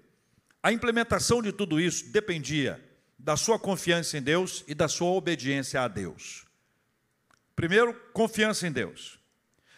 A 0.63 0.71
implementação 0.71 1.41
de 1.41 1.51
tudo 1.51 1.79
isso 1.79 2.11
dependia 2.11 2.83
da 3.25 3.35
sua 3.35 3.57
confiança 3.57 4.19
em 4.19 4.21
Deus 4.21 4.63
e 4.67 4.75
da 4.75 4.87
sua 4.87 5.09
obediência 5.09 5.81
a 5.81 5.87
Deus. 5.87 6.45
Primeiro, 7.55 7.91
confiança 8.13 8.67
em 8.67 8.71
Deus. 8.71 9.17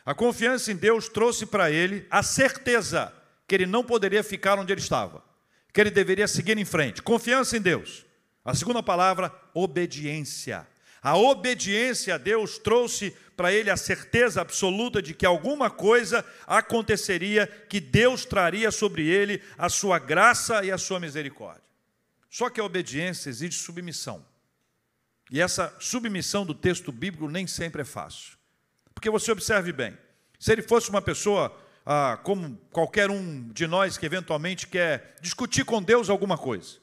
A 0.05 0.13
confiança 0.13 0.69
em 0.69 0.75
Deus 0.75 1.07
trouxe 1.07 1.45
para 1.45 1.71
ele 1.71 2.05
a 2.11 2.21
certeza 2.21 3.13
que 3.47 3.55
ele 3.55 3.65
não 3.65 3.85
poderia 3.85 4.21
ficar 4.21 4.59
onde 4.59 4.73
ele 4.73 4.81
estava, 4.81 5.23
que 5.71 5.79
ele 5.79 5.89
deveria 5.89 6.27
seguir 6.27 6.57
em 6.57 6.65
frente. 6.65 7.01
Confiança 7.01 7.55
em 7.55 7.61
Deus. 7.61 8.05
A 8.43 8.53
segunda 8.53 8.83
palavra, 8.83 9.33
obediência. 9.53 10.67
A 11.01 11.15
obediência 11.15 12.15
a 12.15 12.17
Deus 12.17 12.57
trouxe 12.57 13.15
para 13.37 13.53
ele 13.53 13.69
a 13.69 13.77
certeza 13.77 14.41
absoluta 14.41 15.01
de 15.01 15.13
que 15.13 15.25
alguma 15.25 15.69
coisa 15.69 16.25
aconteceria, 16.45 17.47
que 17.69 17.79
Deus 17.79 18.25
traria 18.25 18.71
sobre 18.71 19.07
ele 19.07 19.41
a 19.57 19.69
sua 19.69 19.99
graça 19.99 20.65
e 20.65 20.71
a 20.71 20.77
sua 20.77 20.99
misericórdia. 20.99 21.66
Só 22.37 22.51
que 22.51 22.61
a 22.61 22.63
obediência 22.63 23.31
exige 23.31 23.57
submissão. 23.57 24.23
E 25.31 25.41
essa 25.41 25.75
submissão 25.79 26.45
do 26.45 26.53
texto 26.53 26.91
bíblico 26.91 27.27
nem 27.27 27.47
sempre 27.47 27.81
é 27.81 27.83
fácil. 27.83 28.37
Porque 28.93 29.09
você 29.09 29.31
observe 29.31 29.73
bem, 29.73 29.97
se 30.39 30.51
ele 30.51 30.61
fosse 30.61 30.87
uma 30.91 31.01
pessoa 31.01 31.51
ah, 31.83 32.19
como 32.21 32.55
qualquer 32.71 33.09
um 33.09 33.49
de 33.51 33.65
nós 33.65 33.97
que 33.97 34.05
eventualmente 34.05 34.67
quer 34.67 35.15
discutir 35.19 35.65
com 35.65 35.81
Deus 35.81 36.11
alguma 36.11 36.37
coisa, 36.37 36.77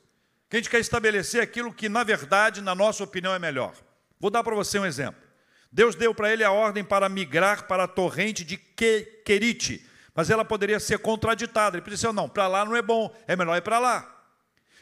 que 0.50 0.56
a 0.56 0.58
gente 0.58 0.68
quer 0.68 0.80
estabelecer 0.80 1.40
aquilo 1.40 1.72
que, 1.72 1.88
na 1.88 2.02
verdade, 2.02 2.60
na 2.60 2.74
nossa 2.74 3.04
opinião, 3.04 3.32
é 3.32 3.38
melhor. 3.38 3.76
Vou 4.18 4.32
dar 4.32 4.42
para 4.42 4.56
você 4.56 4.76
um 4.80 4.84
exemplo. 4.84 5.22
Deus 5.70 5.94
deu 5.94 6.12
para 6.12 6.32
ele 6.32 6.42
a 6.42 6.50
ordem 6.50 6.82
para 6.82 7.08
migrar 7.08 7.68
para 7.68 7.84
a 7.84 7.88
torrente 7.88 8.42
de 8.42 8.56
Querite, 8.56 9.88
mas 10.16 10.30
ela 10.30 10.44
poderia 10.44 10.80
ser 10.80 10.98
contraditada. 10.98 11.78
Ele 11.78 11.88
dizer, 11.88 12.12
não, 12.12 12.28
para 12.28 12.48
lá 12.48 12.64
não 12.64 12.74
é 12.74 12.82
bom, 12.82 13.16
é 13.28 13.36
melhor 13.36 13.56
ir 13.56 13.62
para 13.62 13.78
lá. 13.78 14.13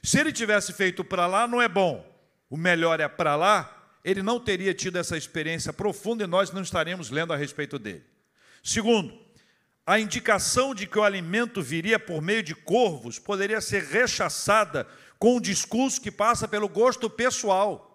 Se 0.03 0.19
ele 0.19 0.33
tivesse 0.33 0.73
feito 0.73 1.05
para 1.05 1.27
lá, 1.27 1.47
não 1.47 1.63
é 1.63 1.69
bom. 1.69 2.05
O 2.51 2.57
melhor 2.57 3.01
é 3.01 3.09
para 3.09 3.37
lá. 3.37 3.99
Ele 4.05 4.23
não 4.23 4.41
teria 4.41 4.75
tido 4.75 4.99
essa 4.99 5.17
experiência 5.17 5.73
profunda 5.73 6.25
e 6.25 6.27
nós 6.27 6.51
não 6.51 6.63
estaremos 6.63 7.11
lendo 7.11 7.33
a 7.33 7.37
respeito 7.37 7.79
dele. 7.79 8.05
Segundo, 8.63 9.17
a 9.87 9.99
indicação 9.99 10.75
de 10.75 10.87
que 10.87 10.99
o 10.99 11.05
alimento 11.05 11.63
viria 11.63 11.99
por 11.99 12.21
meio 12.21 12.43
de 12.43 12.55
corvos 12.55 13.19
poderia 13.19 13.61
ser 13.61 13.85
rechaçada 13.85 14.87
com 15.19 15.37
um 15.37 15.41
discurso 15.41 16.01
que 16.01 16.11
passa 16.11 16.49
pelo 16.49 16.69
gosto 16.69 17.09
pessoal. 17.09 17.89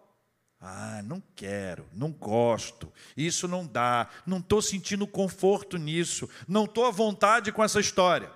Ah, 0.60 1.02
não 1.04 1.22
quero, 1.36 1.86
não 1.94 2.12
gosto, 2.12 2.92
isso 3.16 3.48
não 3.48 3.66
dá, 3.66 4.10
não 4.26 4.40
estou 4.40 4.62
sentindo 4.62 5.06
conforto 5.06 5.78
nisso, 5.78 6.28
não 6.48 6.66
estou 6.66 6.86
à 6.86 6.92
vontade 6.92 7.52
com 7.52 7.64
essa 7.64 7.80
história. 7.80 8.32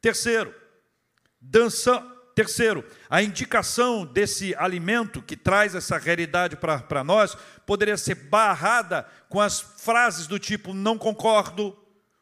Terceiro, 0.00 0.54
dança, 1.40 2.00
Terceiro, 2.38 2.84
a 3.10 3.20
indicação 3.20 4.06
desse 4.06 4.54
alimento 4.54 5.20
que 5.20 5.36
traz 5.36 5.74
essa 5.74 5.98
realidade 5.98 6.54
para 6.54 7.02
nós 7.02 7.36
poderia 7.66 7.96
ser 7.96 8.14
barrada 8.14 9.02
com 9.28 9.40
as 9.40 9.60
frases 9.60 10.28
do 10.28 10.38
tipo 10.38 10.72
não 10.72 10.96
concordo, 10.96 11.76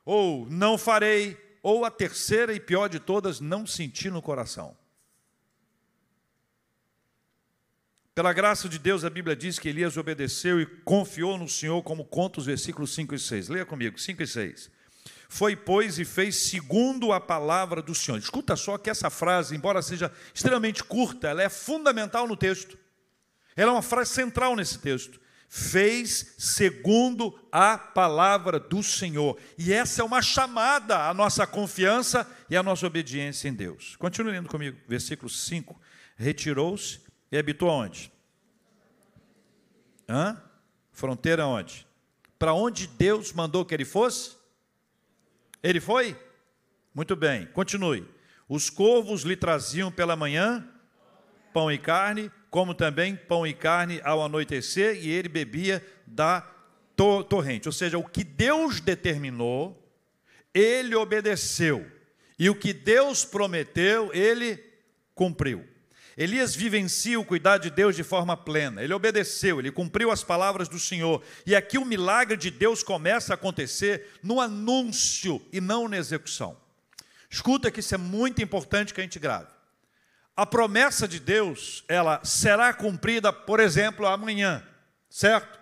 ou 0.06 0.48
não 0.48 0.78
farei, 0.78 1.36
ou 1.62 1.84
a 1.84 1.90
terceira 1.90 2.54
e 2.54 2.58
pior 2.58 2.88
de 2.88 2.98
todas, 2.98 3.40
não 3.40 3.66
senti 3.66 4.08
no 4.08 4.22
coração. 4.22 4.74
Pela 8.14 8.32
graça 8.32 8.70
de 8.70 8.78
Deus, 8.78 9.04
a 9.04 9.10
Bíblia 9.10 9.36
diz 9.36 9.58
que 9.58 9.68
Elias 9.68 9.98
obedeceu 9.98 10.58
e 10.58 10.64
confiou 10.64 11.36
no 11.36 11.46
Senhor, 11.46 11.82
como 11.82 12.06
conta 12.06 12.40
os 12.40 12.46
versículos 12.46 12.94
5 12.94 13.14
e 13.14 13.18
6. 13.18 13.48
Leia 13.50 13.66
comigo, 13.66 14.00
5 14.00 14.22
e 14.22 14.26
6. 14.26 14.70
Foi, 15.28 15.56
pois, 15.56 15.98
e 15.98 16.04
fez 16.04 16.36
segundo 16.36 17.12
a 17.12 17.20
palavra 17.20 17.82
do 17.82 17.94
Senhor. 17.94 18.18
Escuta 18.18 18.54
só 18.56 18.78
que 18.78 18.88
essa 18.88 19.10
frase, 19.10 19.56
embora 19.56 19.82
seja 19.82 20.12
extremamente 20.32 20.84
curta, 20.84 21.28
ela 21.28 21.42
é 21.42 21.48
fundamental 21.48 22.28
no 22.28 22.36
texto. 22.36 22.78
Ela 23.56 23.70
é 23.70 23.74
uma 23.74 23.82
frase 23.82 24.12
central 24.12 24.54
nesse 24.54 24.78
texto. 24.78 25.20
Fez 25.48 26.34
segundo 26.38 27.38
a 27.50 27.78
palavra 27.78 28.58
do 28.58 28.82
Senhor. 28.82 29.38
E 29.56 29.72
essa 29.72 30.02
é 30.02 30.04
uma 30.04 30.20
chamada 30.20 31.08
à 31.08 31.14
nossa 31.14 31.46
confiança 31.46 32.28
e 32.50 32.56
à 32.56 32.62
nossa 32.62 32.86
obediência 32.86 33.48
em 33.48 33.54
Deus. 33.54 33.96
Continue 33.96 34.32
lendo 34.32 34.48
comigo, 34.48 34.78
versículo 34.88 35.30
5. 35.30 35.80
Retirou-se 36.16 37.00
e 37.30 37.38
habitou 37.38 37.68
onde? 37.68 38.12
Hã? 40.08 40.40
Fronteira 40.92 41.46
onde? 41.46 41.86
Para 42.38 42.52
onde 42.52 42.86
Deus 42.86 43.32
mandou 43.32 43.64
que 43.64 43.74
ele 43.74 43.84
fosse? 43.84 44.36
Ele 45.68 45.80
foi? 45.80 46.16
Muito 46.94 47.16
bem, 47.16 47.46
continue. 47.46 48.06
Os 48.48 48.70
corvos 48.70 49.22
lhe 49.22 49.34
traziam 49.34 49.90
pela 49.90 50.14
manhã 50.14 50.64
pão 51.52 51.72
e 51.72 51.76
carne, 51.76 52.30
como 52.50 52.72
também 52.72 53.16
pão 53.16 53.44
e 53.44 53.52
carne 53.52 54.00
ao 54.04 54.22
anoitecer, 54.22 55.04
e 55.04 55.10
ele 55.10 55.28
bebia 55.28 55.84
da 56.06 56.40
torrente. 57.28 57.66
Ou 57.66 57.72
seja, 57.72 57.98
o 57.98 58.08
que 58.08 58.22
Deus 58.22 58.80
determinou, 58.80 59.90
ele 60.54 60.94
obedeceu. 60.94 61.84
E 62.38 62.48
o 62.48 62.54
que 62.54 62.72
Deus 62.72 63.24
prometeu, 63.24 64.10
ele 64.14 64.62
cumpriu. 65.16 65.66
Elias 66.16 66.54
vivencia 66.54 67.20
o 67.20 67.24
cuidado 67.24 67.62
de 67.62 67.70
Deus 67.70 67.94
de 67.94 68.02
forma 68.02 68.36
plena. 68.36 68.82
Ele 68.82 68.94
obedeceu, 68.94 69.58
ele 69.58 69.70
cumpriu 69.70 70.10
as 70.10 70.24
palavras 70.24 70.66
do 70.66 70.78
Senhor. 70.78 71.22
E 71.44 71.54
aqui 71.54 71.76
o 71.76 71.84
milagre 71.84 72.38
de 72.38 72.50
Deus 72.50 72.82
começa 72.82 73.34
a 73.34 73.34
acontecer 73.34 74.18
no 74.22 74.40
anúncio 74.40 75.44
e 75.52 75.60
não 75.60 75.86
na 75.88 75.98
execução. 75.98 76.56
Escuta 77.28 77.70
que 77.70 77.80
isso 77.80 77.94
é 77.94 77.98
muito 77.98 78.42
importante 78.42 78.94
que 78.94 79.00
a 79.00 79.04
gente 79.04 79.18
grave. 79.18 79.48
A 80.34 80.46
promessa 80.46 81.06
de 81.06 81.20
Deus, 81.20 81.84
ela 81.86 82.24
será 82.24 82.72
cumprida, 82.72 83.30
por 83.32 83.60
exemplo, 83.60 84.06
amanhã, 84.06 84.66
certo? 85.10 85.58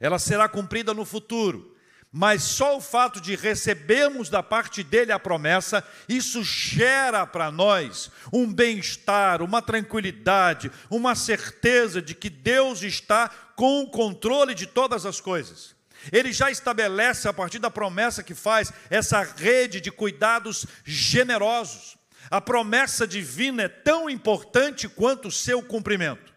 Ela 0.00 0.18
será 0.18 0.48
cumprida 0.48 0.92
no 0.92 1.04
futuro 1.04 1.73
mas 2.16 2.44
só 2.44 2.76
o 2.76 2.80
fato 2.80 3.20
de 3.20 3.34
recebermos 3.34 4.28
da 4.28 4.40
parte 4.40 4.84
dele 4.84 5.10
a 5.10 5.18
promessa, 5.18 5.82
isso 6.08 6.44
gera 6.44 7.26
para 7.26 7.50
nós 7.50 8.08
um 8.32 8.46
bem-estar, 8.52 9.42
uma 9.42 9.60
tranquilidade, 9.60 10.70
uma 10.88 11.16
certeza 11.16 12.00
de 12.00 12.14
que 12.14 12.30
Deus 12.30 12.84
está 12.84 13.28
com 13.56 13.80
o 13.80 13.90
controle 13.90 14.54
de 14.54 14.64
todas 14.64 15.04
as 15.04 15.20
coisas. 15.20 15.74
Ele 16.12 16.32
já 16.32 16.52
estabelece, 16.52 17.26
a 17.26 17.32
partir 17.32 17.58
da 17.58 17.68
promessa 17.68 18.22
que 18.22 18.32
faz, 18.32 18.72
essa 18.88 19.20
rede 19.20 19.80
de 19.80 19.90
cuidados 19.90 20.66
generosos. 20.84 21.96
A 22.30 22.40
promessa 22.40 23.08
divina 23.08 23.64
é 23.64 23.68
tão 23.68 24.08
importante 24.08 24.88
quanto 24.88 25.26
o 25.26 25.32
seu 25.32 25.60
cumprimento. 25.64 26.33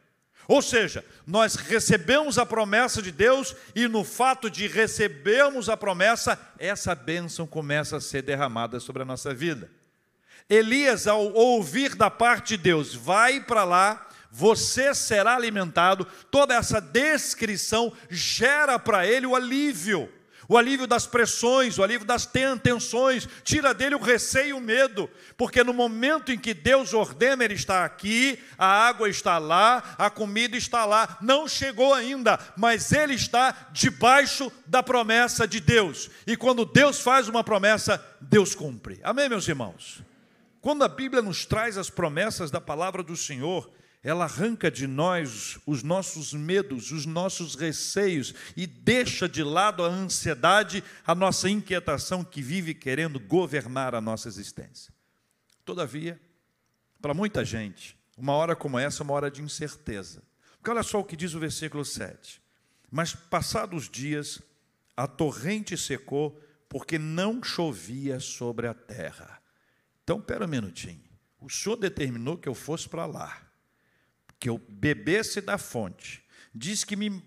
Ou 0.47 0.61
seja, 0.61 1.03
nós 1.25 1.55
recebemos 1.55 2.37
a 2.37 2.45
promessa 2.45 3.01
de 3.01 3.11
Deus 3.11 3.55
e 3.75 3.87
no 3.87 4.03
fato 4.03 4.49
de 4.49 4.67
recebermos 4.67 5.67
a 5.67 5.75
promessa, 5.75 6.39
essa 6.57 6.95
bênção 6.95 7.45
começa 7.45 7.97
a 7.97 8.01
ser 8.01 8.21
derramada 8.21 8.79
sobre 8.79 9.01
a 9.01 9.05
nossa 9.05 9.33
vida. 9.33 9.69
Elias, 10.49 11.07
ao 11.07 11.33
ouvir 11.33 11.95
da 11.95 12.09
parte 12.09 12.55
de 12.55 12.63
Deus, 12.63 12.95
vai 12.95 13.41
para 13.41 13.65
lá, 13.65 14.07
você 14.31 14.95
será 14.95 15.35
alimentado, 15.35 16.07
toda 16.31 16.55
essa 16.55 16.79
descrição 16.79 17.91
gera 18.09 18.79
para 18.79 19.05
ele 19.05 19.25
o 19.25 19.35
alívio 19.35 20.09
o 20.47 20.57
alívio 20.57 20.87
das 20.87 21.05
pressões, 21.05 21.77
o 21.77 21.83
alívio 21.83 22.05
das 22.05 22.25
tensões, 22.61 23.27
tira 23.43 23.73
dele 23.73 23.95
o 23.95 24.01
receio 24.01 24.49
e 24.49 24.53
o 24.53 24.61
medo, 24.61 25.09
porque 25.35 25.63
no 25.63 25.73
momento 25.73 26.31
em 26.31 26.39
que 26.39 26.53
Deus 26.53 26.93
ordena, 26.93 27.43
Ele 27.43 27.53
está 27.53 27.83
aqui, 27.83 28.39
a 28.57 28.65
água 28.65 29.09
está 29.09 29.37
lá, 29.37 29.95
a 29.97 30.09
comida 30.09 30.55
está 30.55 30.85
lá, 30.85 31.17
não 31.21 31.47
chegou 31.47 31.93
ainda, 31.93 32.39
mas 32.55 32.91
Ele 32.91 33.13
está 33.13 33.69
debaixo 33.71 34.51
da 34.65 34.81
promessa 34.81 35.47
de 35.47 35.59
Deus, 35.59 36.09
e 36.25 36.37
quando 36.37 36.65
Deus 36.65 37.01
faz 37.01 37.27
uma 37.27 37.43
promessa, 37.43 38.03
Deus 38.21 38.55
cumpre. 38.55 38.99
Amém, 39.03 39.27
meus 39.27 39.47
irmãos? 39.47 40.01
Quando 40.61 40.83
a 40.83 40.87
Bíblia 40.87 41.21
nos 41.21 41.45
traz 41.45 41.77
as 41.77 41.89
promessas 41.89 42.51
da 42.51 42.59
palavra 42.59 43.03
do 43.03 43.15
Senhor, 43.15 43.71
ela 44.03 44.25
arranca 44.25 44.69
de 44.69 44.85
nós 44.85 45.57
os 45.65 45.83
nossos 45.83 46.33
medos, 46.33 46.91
os 46.91 47.05
nossos 47.05 47.55
receios 47.55 48.33
e 48.55 48.67
deixa 48.67 49.27
de 49.27 49.43
lado 49.43 49.83
a 49.83 49.87
ansiedade, 49.87 50.83
a 51.05 51.15
nossa 51.15 51.49
inquietação 51.49 52.23
que 52.23 52.41
vive 52.41 52.73
querendo 52.73 53.19
governar 53.19 53.95
a 53.95 54.01
nossa 54.01 54.27
existência. 54.27 54.93
Todavia, 55.65 56.19
para 57.01 57.13
muita 57.13 57.43
gente, 57.43 57.97
uma 58.15 58.33
hora 58.33 58.55
como 58.55 58.79
essa 58.79 59.01
é 59.01 59.03
uma 59.03 59.13
hora 59.13 59.31
de 59.31 59.41
incerteza. 59.41 60.21
Porque 60.57 60.71
olha 60.71 60.83
só 60.83 60.99
o 60.99 61.03
que 61.03 61.15
diz 61.15 61.33
o 61.33 61.39
versículo 61.39 61.83
7. 61.83 62.41
Mas 62.89 63.13
passados 63.13 63.83
os 63.83 63.89
dias, 63.89 64.41
a 64.95 65.07
torrente 65.07 65.75
secou, 65.77 66.39
porque 66.69 66.97
não 66.97 67.43
chovia 67.43 68.19
sobre 68.19 68.67
a 68.67 68.73
terra. 68.73 69.41
Então, 70.03 70.21
pera 70.21 70.45
um 70.45 70.47
minutinho. 70.47 71.03
O 71.41 71.49
Senhor 71.49 71.75
determinou 71.75 72.37
que 72.37 72.47
eu 72.47 72.55
fosse 72.55 72.87
para 72.87 73.05
lá 73.05 73.46
que 74.39 74.49
eu 74.49 74.57
bebesse 74.57 75.41
da 75.41 75.57
fonte. 75.57 76.23
Diz 76.53 76.83
que 76.83 76.95
me 76.95 77.23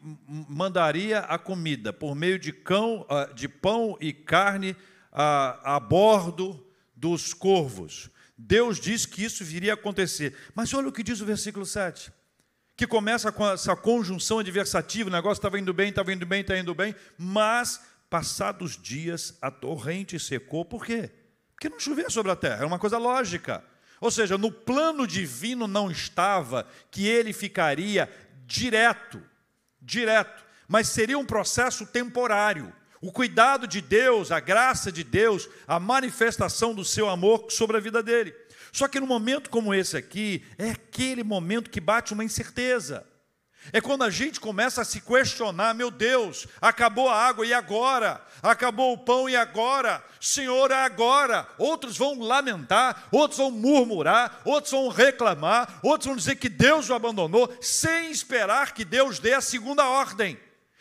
mandaria 0.48 1.20
a 1.20 1.38
comida 1.38 1.92
por 1.92 2.14
meio 2.14 2.38
de, 2.38 2.52
cão, 2.52 3.06
ah, 3.08 3.30
de 3.34 3.48
pão 3.48 3.96
e 4.00 4.12
carne 4.12 4.76
a, 5.12 5.76
a 5.76 5.80
bordo 5.80 6.66
dos 6.96 7.32
corvos. 7.32 8.10
Deus 8.36 8.80
diz 8.80 9.06
que 9.06 9.22
isso 9.24 9.44
viria 9.44 9.72
a 9.72 9.74
acontecer. 9.74 10.34
Mas 10.54 10.72
olha 10.74 10.88
o 10.88 10.92
que 10.92 11.02
diz 11.02 11.20
o 11.20 11.26
versículo 11.26 11.64
7 11.66 12.12
que 12.80 12.86
começa 12.86 13.30
com 13.30 13.46
essa 13.46 13.76
conjunção 13.76 14.38
adversativa, 14.38 15.10
o 15.10 15.12
negócio 15.12 15.38
estava 15.38 15.58
indo 15.58 15.70
bem, 15.74 15.90
estava 15.90 16.14
indo 16.14 16.24
bem, 16.24 16.40
está 16.40 16.56
indo 16.56 16.74
bem, 16.74 16.94
mas 17.18 17.78
passados 18.08 18.74
dias 18.80 19.36
a 19.42 19.50
torrente 19.50 20.18
secou, 20.18 20.64
por 20.64 20.86
quê? 20.86 21.10
Porque 21.52 21.68
não 21.68 21.78
chovia 21.78 22.08
sobre 22.08 22.32
a 22.32 22.36
terra, 22.36 22.62
é 22.62 22.66
uma 22.66 22.78
coisa 22.78 22.96
lógica. 22.96 23.62
Ou 24.00 24.10
seja, 24.10 24.38
no 24.38 24.50
plano 24.50 25.06
divino 25.06 25.66
não 25.66 25.90
estava 25.90 26.66
que 26.90 27.06
ele 27.06 27.32
ficaria 27.32 28.10
direto, 28.46 29.22
direto, 29.80 30.42
mas 30.66 30.88
seria 30.88 31.18
um 31.18 31.26
processo 31.26 31.84
temporário. 31.86 32.72
O 33.02 33.12
cuidado 33.12 33.66
de 33.66 33.80
Deus, 33.80 34.30
a 34.30 34.40
graça 34.40 34.90
de 34.90 35.04
Deus, 35.04 35.48
a 35.66 35.78
manifestação 35.78 36.74
do 36.74 36.84
seu 36.84 37.08
amor 37.08 37.46
sobre 37.50 37.76
a 37.76 37.80
vida 37.80 38.02
dele. 38.02 38.34
Só 38.72 38.88
que 38.88 39.00
no 39.00 39.06
momento 39.06 39.50
como 39.50 39.74
esse 39.74 39.96
aqui, 39.96 40.44
é 40.56 40.70
aquele 40.70 41.22
momento 41.22 41.70
que 41.70 41.80
bate 41.80 42.12
uma 42.12 42.24
incerteza. 42.24 43.06
É 43.72 43.80
quando 43.80 44.02
a 44.04 44.10
gente 44.10 44.40
começa 44.40 44.80
a 44.82 44.84
se 44.84 45.00
questionar: 45.00 45.74
meu 45.74 45.90
Deus, 45.90 46.46
acabou 46.60 47.08
a 47.08 47.16
água 47.16 47.46
e 47.46 47.52
agora? 47.52 48.24
Acabou 48.42 48.94
o 48.94 48.98
pão 48.98 49.28
e 49.28 49.36
agora? 49.36 50.02
Senhor, 50.18 50.70
é 50.70 50.76
agora. 50.76 51.46
Outros 51.58 51.96
vão 51.96 52.18
lamentar, 52.18 53.08
outros 53.12 53.38
vão 53.38 53.50
murmurar, 53.50 54.40
outros 54.44 54.72
vão 54.72 54.88
reclamar, 54.88 55.78
outros 55.82 56.06
vão 56.06 56.16
dizer 56.16 56.36
que 56.36 56.48
Deus 56.48 56.88
o 56.88 56.94
abandonou, 56.94 57.54
sem 57.60 58.10
esperar 58.10 58.72
que 58.72 58.84
Deus 58.84 59.18
dê 59.18 59.34
a 59.34 59.40
segunda 59.40 59.86
ordem, 59.86 60.40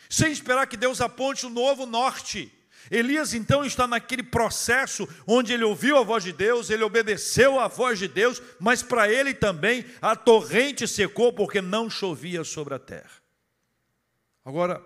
sem 0.10 0.32
esperar 0.32 0.66
que 0.66 0.78
Deus 0.78 1.02
aponte 1.02 1.46
o 1.46 1.50
novo 1.50 1.86
norte. 1.86 2.59
Elias 2.92 3.34
então 3.34 3.64
está 3.64 3.86
naquele 3.86 4.24
processo 4.24 5.08
onde 5.28 5.54
ele 5.54 5.64
ouviu 5.64 5.98
a 5.98 6.04
voz 6.04 6.24
de 6.24 6.32
Deus, 6.32 6.70
ele 6.70 6.84
obedeceu 6.84 7.60
à 7.60 7.68
voz 7.68 8.00
de 8.00 8.08
Deus, 8.08 8.42
mas 8.60 8.82
para 8.82 9.12
ele 9.12 9.34
também 9.34 9.86
a 10.02 10.16
torrente 10.16 10.88
secou 10.88 11.32
porque 11.32 11.62
não 11.62 11.90
chovia 11.90 12.44
sobre 12.44 12.74
a 12.74 12.80
terra. 12.80 13.22
Agora, 14.44 14.84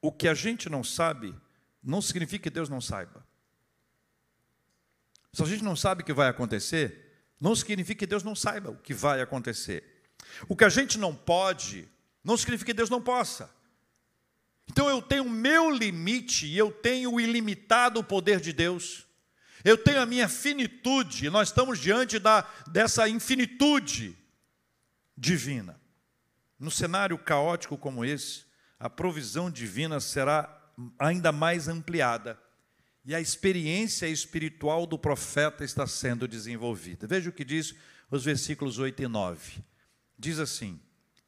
o 0.00 0.12
que 0.12 0.28
a 0.28 0.34
gente 0.34 0.68
não 0.68 0.84
sabe, 0.84 1.34
não 1.82 2.00
significa 2.00 2.44
que 2.44 2.50
Deus 2.50 2.68
não 2.68 2.80
saiba. 2.80 3.26
Se 5.32 5.42
a 5.42 5.46
gente 5.46 5.64
não 5.64 5.74
sabe 5.74 6.02
o 6.02 6.04
que 6.04 6.12
vai 6.12 6.28
acontecer, 6.28 7.26
não 7.40 7.56
significa 7.56 8.00
que 8.00 8.06
Deus 8.06 8.22
não 8.22 8.34
saiba 8.34 8.70
o 8.70 8.76
que 8.76 8.94
vai 8.94 9.20
acontecer. 9.20 10.02
O 10.48 10.54
que 10.54 10.64
a 10.64 10.68
gente 10.68 10.98
não 10.98 11.14
pode, 11.14 11.88
não 12.22 12.36
significa 12.36 12.70
que 12.70 12.76
Deus 12.76 12.90
não 12.90 13.00
possa. 13.00 13.50
Então 14.72 14.88
eu 14.88 15.02
tenho 15.02 15.24
o 15.24 15.30
meu 15.30 15.70
limite 15.70 16.46
e 16.46 16.56
eu 16.56 16.72
tenho 16.72 17.12
o 17.12 17.20
ilimitado 17.20 18.02
poder 18.02 18.40
de 18.40 18.54
Deus. 18.54 19.06
Eu 19.62 19.76
tenho 19.76 20.00
a 20.00 20.06
minha 20.06 20.30
finitude, 20.30 21.28
nós 21.28 21.48
estamos 21.48 21.78
diante 21.78 22.18
da, 22.18 22.40
dessa 22.66 23.06
infinitude 23.06 24.16
divina. 25.14 25.78
No 26.58 26.70
cenário 26.70 27.18
caótico 27.18 27.76
como 27.76 28.02
esse, 28.02 28.46
a 28.80 28.88
provisão 28.88 29.50
divina 29.50 30.00
será 30.00 30.48
ainda 30.98 31.30
mais 31.30 31.68
ampliada 31.68 32.40
e 33.04 33.14
a 33.14 33.20
experiência 33.20 34.06
espiritual 34.06 34.86
do 34.86 34.98
profeta 34.98 35.64
está 35.64 35.86
sendo 35.86 36.26
desenvolvida. 36.26 37.06
Veja 37.06 37.28
o 37.28 37.32
que 37.32 37.44
diz 37.44 37.74
os 38.10 38.24
versículos 38.24 38.78
8 38.78 39.02
e 39.02 39.06
9. 39.06 39.62
Diz 40.18 40.38
assim: 40.38 40.80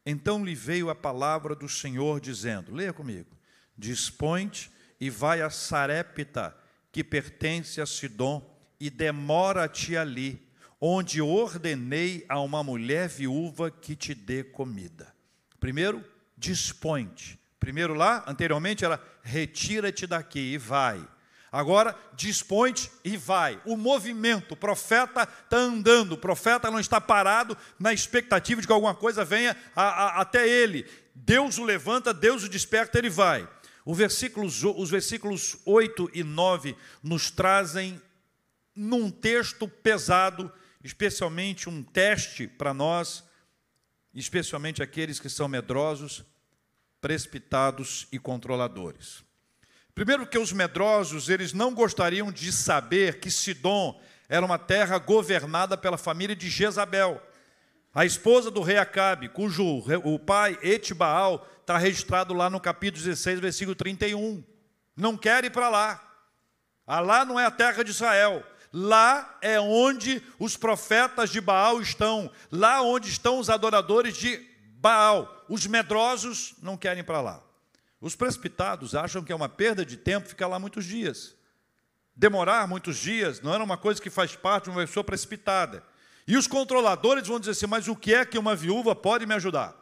Então 0.04 0.44
lhe 0.44 0.54
veio 0.54 0.90
a 0.90 0.94
palavra 0.94 1.54
do 1.54 1.68
Senhor, 1.68 2.20
dizendo: 2.20 2.74
Leia 2.74 2.92
comigo. 2.92 3.36
Dispõe-te 3.76 4.70
e 5.00 5.10
vai 5.10 5.40
a 5.40 5.50
Sarepta, 5.50 6.56
que 6.92 7.02
pertence 7.02 7.80
a 7.80 7.86
Sidom, 7.86 8.42
e 8.78 8.90
demora-te 8.90 9.96
ali, 9.96 10.46
onde 10.80 11.22
ordenei 11.22 12.24
a 12.28 12.40
uma 12.40 12.62
mulher 12.62 13.08
viúva 13.08 13.70
que 13.70 13.96
te 13.96 14.14
dê 14.14 14.44
comida. 14.44 15.14
Primeiro, 15.58 16.04
dispõe-te. 16.36 17.40
Primeiro 17.58 17.94
lá, 17.94 18.22
anteriormente 18.26 18.84
era 18.84 19.02
retira-te 19.22 20.06
daqui 20.06 20.38
e 20.38 20.58
vai. 20.58 21.08
Agora, 21.54 21.96
dispõe-te 22.14 22.90
e 23.04 23.16
vai. 23.16 23.62
O 23.64 23.76
movimento, 23.76 24.54
o 24.54 24.56
profeta 24.56 25.22
está 25.22 25.56
andando, 25.56 26.14
o 26.14 26.18
profeta 26.18 26.68
não 26.68 26.80
está 26.80 27.00
parado 27.00 27.56
na 27.78 27.92
expectativa 27.92 28.60
de 28.60 28.66
que 28.66 28.72
alguma 28.72 28.92
coisa 28.92 29.24
venha 29.24 29.56
a, 29.72 29.84
a, 29.84 30.20
até 30.20 30.48
ele. 30.48 30.84
Deus 31.14 31.56
o 31.56 31.62
levanta, 31.62 32.12
Deus 32.12 32.42
o 32.42 32.48
desperta, 32.48 32.98
ele 32.98 33.08
vai. 33.08 33.48
Versículos, 33.86 34.64
os 34.64 34.90
versículos 34.90 35.56
8 35.64 36.10
e 36.12 36.24
9 36.24 36.76
nos 37.00 37.30
trazem 37.30 38.02
num 38.74 39.08
texto 39.08 39.68
pesado, 39.68 40.52
especialmente 40.82 41.68
um 41.68 41.84
teste 41.84 42.48
para 42.48 42.74
nós, 42.74 43.22
especialmente 44.12 44.82
aqueles 44.82 45.20
que 45.20 45.28
são 45.28 45.46
medrosos, 45.46 46.24
precipitados 47.00 48.08
e 48.10 48.18
controladores. 48.18 49.22
Primeiro 49.94 50.26
que 50.26 50.38
os 50.38 50.52
medrosos, 50.52 51.28
eles 51.28 51.52
não 51.52 51.72
gostariam 51.72 52.32
de 52.32 52.50
saber 52.50 53.20
que 53.20 53.30
Sidom 53.30 54.00
era 54.28 54.44
uma 54.44 54.58
terra 54.58 54.98
governada 54.98 55.76
pela 55.76 55.96
família 55.96 56.34
de 56.34 56.50
Jezabel, 56.50 57.22
a 57.94 58.04
esposa 58.04 58.50
do 58.50 58.60
rei 58.60 58.76
Acabe, 58.76 59.28
cujo 59.28 59.64
o 60.02 60.18
pai 60.18 60.58
Etibaal 60.62 61.46
está 61.60 61.78
registrado 61.78 62.34
lá 62.34 62.50
no 62.50 62.58
capítulo 62.58 63.04
16, 63.04 63.38
versículo 63.38 63.76
31. 63.76 64.42
Não 64.96 65.16
quer 65.16 65.44
ir 65.44 65.50
para 65.50 65.68
lá. 65.68 66.02
Ah, 66.84 66.98
lá 66.98 67.24
não 67.24 67.38
é 67.38 67.46
a 67.46 67.52
terra 67.52 67.84
de 67.84 67.92
Israel. 67.92 68.44
Lá 68.72 69.38
é 69.40 69.60
onde 69.60 70.20
os 70.40 70.56
profetas 70.56 71.30
de 71.30 71.40
Baal 71.40 71.80
estão. 71.80 72.28
Lá 72.50 72.82
onde 72.82 73.08
estão 73.08 73.38
os 73.38 73.48
adoradores 73.48 74.16
de 74.16 74.44
Baal. 74.80 75.44
Os 75.48 75.64
medrosos 75.64 76.56
não 76.60 76.76
querem 76.76 77.04
para 77.04 77.20
lá. 77.20 77.43
Os 78.04 78.14
precipitados 78.14 78.94
acham 78.94 79.24
que 79.24 79.32
é 79.32 79.34
uma 79.34 79.48
perda 79.48 79.82
de 79.82 79.96
tempo 79.96 80.28
ficar 80.28 80.46
lá 80.46 80.58
muitos 80.58 80.84
dias. 80.84 81.34
Demorar 82.14 82.68
muitos 82.68 82.98
dias 82.98 83.40
não 83.40 83.54
era 83.54 83.64
uma 83.64 83.78
coisa 83.78 83.98
que 83.98 84.10
faz 84.10 84.36
parte 84.36 84.64
de 84.64 84.70
uma 84.72 84.82
pessoa 84.82 85.02
precipitada. 85.02 85.82
E 86.28 86.36
os 86.36 86.46
controladores 86.46 87.26
vão 87.26 87.40
dizer 87.40 87.52
assim: 87.52 87.66
mas 87.66 87.88
o 87.88 87.96
que 87.96 88.12
é 88.12 88.26
que 88.26 88.36
uma 88.36 88.54
viúva 88.54 88.94
pode 88.94 89.24
me 89.24 89.32
ajudar? 89.32 89.74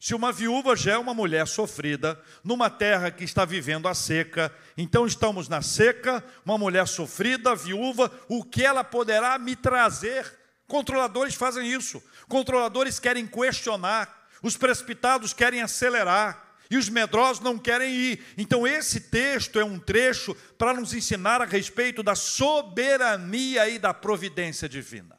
Se 0.00 0.12
uma 0.12 0.32
viúva 0.32 0.74
já 0.74 0.94
é 0.94 0.98
uma 0.98 1.14
mulher 1.14 1.46
sofrida, 1.46 2.20
numa 2.42 2.68
terra 2.68 3.12
que 3.12 3.22
está 3.22 3.44
vivendo 3.44 3.86
a 3.86 3.94
seca, 3.94 4.52
então 4.76 5.06
estamos 5.06 5.48
na 5.48 5.62
seca, 5.62 6.20
uma 6.44 6.58
mulher 6.58 6.88
sofrida, 6.88 7.54
viúva, 7.54 8.10
o 8.28 8.42
que 8.42 8.64
ela 8.64 8.82
poderá 8.82 9.38
me 9.38 9.54
trazer? 9.54 10.36
Controladores 10.66 11.36
fazem 11.36 11.72
isso. 11.72 12.02
Controladores 12.26 12.98
querem 12.98 13.24
questionar, 13.24 14.26
os 14.42 14.56
precipitados 14.56 15.32
querem 15.32 15.62
acelerar 15.62 16.50
e 16.72 16.76
os 16.78 16.88
medrosos 16.88 17.42
não 17.42 17.58
querem 17.58 17.94
ir. 17.94 18.24
Então, 18.38 18.66
esse 18.66 18.98
texto 18.98 19.60
é 19.60 19.64
um 19.64 19.78
trecho 19.78 20.34
para 20.56 20.72
nos 20.72 20.94
ensinar 20.94 21.42
a 21.42 21.44
respeito 21.44 22.02
da 22.02 22.14
soberania 22.14 23.68
e 23.68 23.78
da 23.78 23.92
providência 23.92 24.66
divina. 24.66 25.18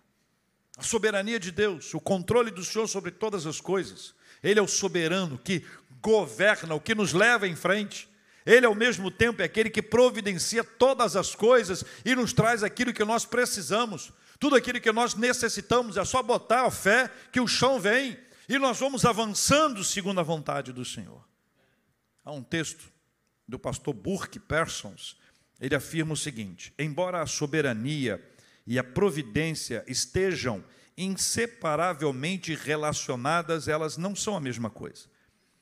A 0.76 0.82
soberania 0.82 1.40
de 1.40 1.52
Deus, 1.52 1.94
o 1.94 2.00
controle 2.00 2.50
do 2.50 2.66
Senhor 2.66 2.88
sobre 2.88 3.12
todas 3.12 3.46
as 3.46 3.62
coisas. 3.62 4.16
Ele 4.42 4.60
é 4.60 4.64
o 4.64 4.68
soberano 4.68 5.38
que 5.38 5.64
governa, 6.02 6.74
o 6.74 6.82
que 6.82 6.96
nos 6.96 7.14
leva 7.14 7.48
em 7.48 7.56
frente. 7.56 8.10
Ele, 8.44 8.66
ao 8.66 8.74
mesmo 8.74 9.12
tempo, 9.12 9.44
é 9.44 9.46
aquele 9.46 9.70
que 9.70 9.84
providencia 9.84 10.64
todas 10.64 11.16
as 11.16 11.36
coisas 11.36 11.86
e 12.04 12.16
nos 12.16 12.34
traz 12.34 12.64
aquilo 12.64 12.92
que 12.92 13.06
nós 13.06 13.26
precisamos, 13.26 14.12
tudo 14.40 14.56
aquilo 14.56 14.82
que 14.82 14.92
nós 14.92 15.14
necessitamos. 15.14 15.98
É 15.98 16.04
só 16.04 16.24
botar 16.24 16.66
a 16.66 16.72
fé 16.72 17.12
que 17.32 17.40
o 17.40 17.48
chão 17.48 17.80
vem 17.80 18.18
e 18.50 18.58
nós 18.58 18.80
vamos 18.80 19.06
avançando 19.06 19.84
segundo 19.84 20.20
a 20.20 20.24
vontade 20.24 20.74
do 20.74 20.84
Senhor. 20.84 21.32
Há 22.24 22.32
um 22.32 22.44
texto 22.44 22.92
do 23.48 23.60
pastor 23.60 23.94
Burke 23.94 24.40
Persons, 24.40 25.18
ele 25.60 25.76
afirma 25.76 26.14
o 26.14 26.18
seguinte: 26.18 26.74
embora 26.78 27.22
a 27.22 27.26
soberania 27.26 28.24
e 28.66 28.80
a 28.80 28.84
providência 28.84 29.84
estejam 29.88 30.64
inseparavelmente 30.98 32.56
relacionadas, 32.56 33.68
elas 33.68 33.98
não 33.98 34.16
são 34.16 34.36
a 34.36 34.42
mesma 34.42 34.70
coisa. 34.70 35.06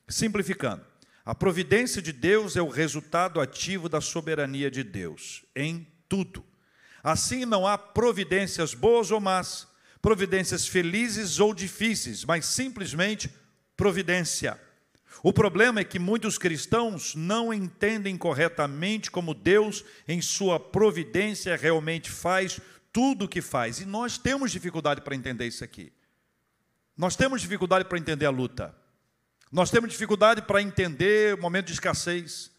Simplificando, 0.07 0.85
a 1.25 1.33
providência 1.33 2.01
de 2.01 2.11
Deus 2.11 2.55
é 2.55 2.61
o 2.61 2.67
resultado 2.67 3.39
ativo 3.39 3.87
da 3.87 4.01
soberania 4.01 4.69
de 4.69 4.83
Deus 4.83 5.45
em 5.55 5.87
tudo. 6.09 6.43
Assim, 7.03 7.45
não 7.45 7.65
há 7.65 7.77
providências 7.77 8.73
boas 8.73 9.09
ou 9.09 9.19
más, 9.19 9.67
providências 10.01 10.67
felizes 10.67 11.39
ou 11.39 11.53
difíceis, 11.53 12.25
mas 12.25 12.45
simplesmente 12.45 13.33
providência. 13.77 14.59
O 15.23 15.31
problema 15.31 15.79
é 15.79 15.83
que 15.83 15.99
muitos 15.99 16.37
cristãos 16.37 17.13
não 17.15 17.53
entendem 17.53 18.17
corretamente 18.17 19.11
como 19.11 19.33
Deus, 19.33 19.85
em 20.07 20.21
sua 20.21 20.59
providência, 20.59 21.55
realmente 21.55 22.09
faz 22.09 22.59
tudo 22.91 23.25
o 23.25 23.27
que 23.27 23.41
faz. 23.41 23.79
E 23.79 23.85
nós 23.85 24.17
temos 24.17 24.51
dificuldade 24.51 25.01
para 25.01 25.15
entender 25.15 25.47
isso 25.47 25.63
aqui. 25.63 25.93
Nós 26.97 27.15
temos 27.15 27.41
dificuldade 27.41 27.85
para 27.85 27.97
entender 27.97 28.25
a 28.25 28.31
luta. 28.31 28.75
Nós 29.51 29.69
temos 29.69 29.91
dificuldade 29.91 30.41
para 30.41 30.61
entender 30.61 31.35
o 31.35 31.41
momento 31.41 31.67
de 31.67 31.73
escassez. 31.73 32.51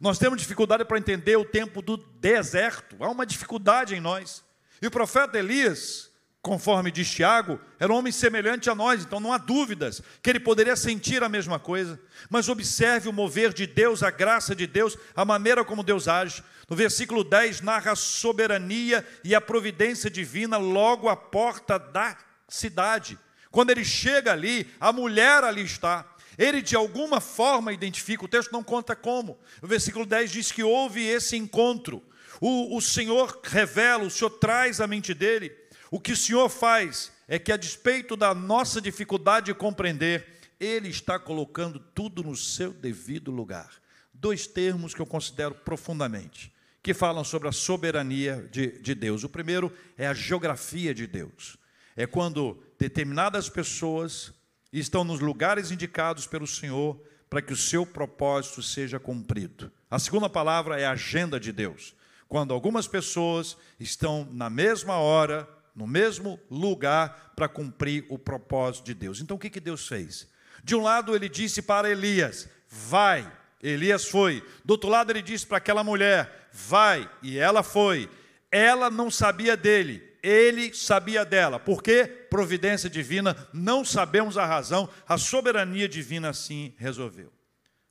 Nós 0.00 0.18
temos 0.18 0.40
dificuldade 0.40 0.84
para 0.84 0.98
entender 0.98 1.36
o 1.36 1.44
tempo 1.44 1.82
do 1.82 1.96
deserto. 1.96 2.96
Há 3.00 3.10
uma 3.10 3.26
dificuldade 3.26 3.94
em 3.94 4.00
nós. 4.00 4.44
E 4.80 4.86
o 4.86 4.90
profeta 4.90 5.38
Elias, 5.38 6.07
conforme 6.48 6.90
diz 6.90 7.10
Tiago, 7.10 7.60
era 7.78 7.92
um 7.92 7.96
homem 7.96 8.10
semelhante 8.10 8.70
a 8.70 8.74
nós, 8.74 9.02
então 9.02 9.20
não 9.20 9.34
há 9.34 9.36
dúvidas 9.36 10.02
que 10.22 10.30
ele 10.30 10.40
poderia 10.40 10.74
sentir 10.76 11.22
a 11.22 11.28
mesma 11.28 11.58
coisa. 11.58 12.00
Mas 12.30 12.48
observe 12.48 13.06
o 13.06 13.12
mover 13.12 13.52
de 13.52 13.66
Deus, 13.66 14.02
a 14.02 14.10
graça 14.10 14.56
de 14.56 14.66
Deus, 14.66 14.96
a 15.14 15.26
maneira 15.26 15.62
como 15.62 15.82
Deus 15.82 16.08
age. 16.08 16.42
No 16.66 16.74
versículo 16.74 17.22
10 17.22 17.60
narra 17.60 17.92
a 17.92 17.96
soberania 17.96 19.06
e 19.22 19.34
a 19.34 19.42
providência 19.42 20.10
divina 20.10 20.56
logo 20.56 21.10
à 21.10 21.16
porta 21.16 21.78
da 21.78 22.16
cidade. 22.48 23.18
Quando 23.50 23.68
ele 23.68 23.84
chega 23.84 24.32
ali, 24.32 24.72
a 24.80 24.90
mulher 24.90 25.44
ali 25.44 25.62
está. 25.62 26.10
Ele 26.38 26.62
de 26.62 26.74
alguma 26.74 27.20
forma 27.20 27.74
identifica, 27.74 28.24
o 28.24 28.28
texto 28.28 28.52
não 28.52 28.64
conta 28.64 28.96
como. 28.96 29.38
O 29.60 29.66
versículo 29.66 30.06
10 30.06 30.30
diz 30.30 30.50
que 30.50 30.62
houve 30.62 31.06
esse 31.06 31.36
encontro. 31.36 32.02
O, 32.40 32.74
o 32.74 32.80
Senhor 32.80 33.38
revela, 33.44 34.04
o 34.04 34.10
Senhor 34.10 34.30
traz 34.30 34.80
à 34.80 34.86
mente 34.86 35.12
dele 35.12 35.57
o 35.90 36.00
que 36.00 36.12
o 36.12 36.16
Senhor 36.16 36.48
faz 36.48 37.12
é 37.26 37.38
que, 37.38 37.52
a 37.52 37.56
despeito 37.56 38.16
da 38.16 38.34
nossa 38.34 38.80
dificuldade 38.80 39.46
de 39.46 39.54
compreender, 39.54 40.26
Ele 40.58 40.88
está 40.88 41.18
colocando 41.18 41.78
tudo 41.78 42.22
no 42.22 42.36
seu 42.36 42.72
devido 42.72 43.30
lugar. 43.30 43.70
Dois 44.12 44.46
termos 44.46 44.94
que 44.94 45.00
eu 45.00 45.06
considero 45.06 45.54
profundamente, 45.54 46.52
que 46.82 46.92
falam 46.92 47.22
sobre 47.22 47.48
a 47.48 47.52
soberania 47.52 48.48
de, 48.50 48.80
de 48.80 48.94
Deus. 48.94 49.24
O 49.24 49.28
primeiro 49.28 49.72
é 49.96 50.06
a 50.06 50.14
geografia 50.14 50.94
de 50.94 51.06
Deus. 51.06 51.56
É 51.96 52.06
quando 52.06 52.62
determinadas 52.78 53.48
pessoas 53.48 54.32
estão 54.72 55.04
nos 55.04 55.20
lugares 55.20 55.70
indicados 55.70 56.26
pelo 56.26 56.46
Senhor 56.46 57.00
para 57.28 57.42
que 57.42 57.52
o 57.52 57.56
seu 57.56 57.84
propósito 57.84 58.62
seja 58.62 58.98
cumprido. 58.98 59.70
A 59.90 59.98
segunda 59.98 60.28
palavra 60.28 60.80
é 60.80 60.86
a 60.86 60.92
agenda 60.92 61.38
de 61.38 61.52
Deus. 61.52 61.94
Quando 62.28 62.52
algumas 62.52 62.86
pessoas 62.86 63.56
estão 63.80 64.28
na 64.30 64.50
mesma 64.50 64.96
hora, 64.96 65.48
no 65.78 65.86
mesmo 65.86 66.40
lugar 66.50 67.32
para 67.36 67.48
cumprir 67.48 68.04
o 68.08 68.18
propósito 68.18 68.86
de 68.86 68.94
Deus. 68.94 69.20
Então 69.20 69.36
o 69.36 69.40
que, 69.40 69.48
que 69.48 69.60
Deus 69.60 69.86
fez? 69.86 70.28
De 70.64 70.74
um 70.74 70.82
lado 70.82 71.14
ele 71.14 71.28
disse 71.28 71.62
para 71.62 71.88
Elias: 71.88 72.48
vai. 72.68 73.32
Elias 73.62 74.04
foi. 74.04 74.44
Do 74.64 74.72
outro 74.72 74.90
lado 74.90 75.12
ele 75.12 75.22
disse 75.22 75.46
para 75.46 75.58
aquela 75.58 75.84
mulher: 75.84 76.48
vai. 76.52 77.08
E 77.22 77.38
ela 77.38 77.62
foi. 77.62 78.10
Ela 78.50 78.90
não 78.90 79.08
sabia 79.08 79.56
dele, 79.56 80.02
ele 80.20 80.74
sabia 80.74 81.24
dela. 81.24 81.60
Por 81.60 81.80
quê? 81.80 82.06
Providência 82.28 82.90
divina, 82.90 83.36
não 83.52 83.84
sabemos 83.84 84.36
a 84.36 84.44
razão, 84.44 84.88
a 85.06 85.16
soberania 85.16 85.88
divina 85.88 86.30
assim 86.30 86.74
resolveu. 86.76 87.30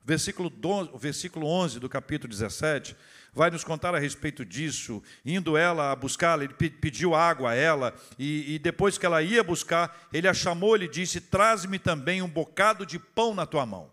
Versículo, 0.08 0.50
12, 0.50 0.92
o 0.94 0.98
versículo 0.98 1.46
11 1.48 1.82
do 1.82 1.90
capítulo 1.90 2.32
17 2.32 2.96
vai 3.34 3.52
nos 3.52 3.66
contar 3.66 3.94
a 3.94 4.00
respeito 4.00 4.46
disso. 4.46 5.04
Indo 5.26 5.58
ela 5.58 5.92
a 5.92 5.96
buscá-la, 5.98 6.46
ele 6.46 6.54
pediu 6.54 7.14
água 7.14 7.52
a 7.52 7.56
ela, 7.56 7.94
e, 8.18 8.56
e, 8.56 8.58
depois 8.58 8.98
que 8.98 9.06
ela 9.06 9.22
ia 9.22 9.44
buscar, 9.44 10.08
ele 10.14 10.30
a 10.30 10.34
chamou 10.34 10.78
e 10.78 10.88
disse: 10.88 11.20
Traz-me 11.20 11.78
também 11.78 12.22
um 12.22 12.30
bocado 12.30 12.86
de 12.86 12.98
pão 12.98 13.36
na 13.36 13.46
tua 13.46 13.66
mão. 13.66 13.92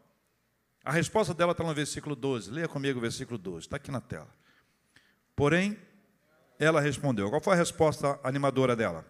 A 0.84 0.92
resposta 0.92 1.34
dela 1.34 1.50
está 1.50 1.64
no 1.64 1.74
versículo 1.74 2.14
12. 2.14 2.48
Leia 2.48 2.68
comigo 2.68 3.00
o 3.00 3.02
versículo 3.02 3.36
12, 3.36 3.66
está 3.66 3.74
aqui 3.74 3.90
na 3.90 4.00
tela. 4.00 4.32
Porém, 5.34 5.76
ela 6.60 6.80
respondeu. 6.80 7.28
Qual 7.28 7.42
foi 7.42 7.54
a 7.54 7.56
resposta 7.56 8.20
animadora 8.22 8.76
dela? 8.76 9.04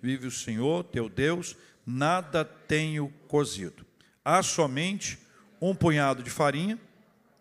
Vive 0.00 0.28
o 0.28 0.30
Senhor, 0.30 0.82
teu 0.84 1.10
Deus, 1.10 1.58
nada 1.84 2.42
tenho 2.42 3.12
cozido 3.28 3.89
há 4.30 4.42
somente 4.42 5.18
um 5.60 5.74
punhado 5.74 6.22
de 6.22 6.30
farinha 6.30 6.78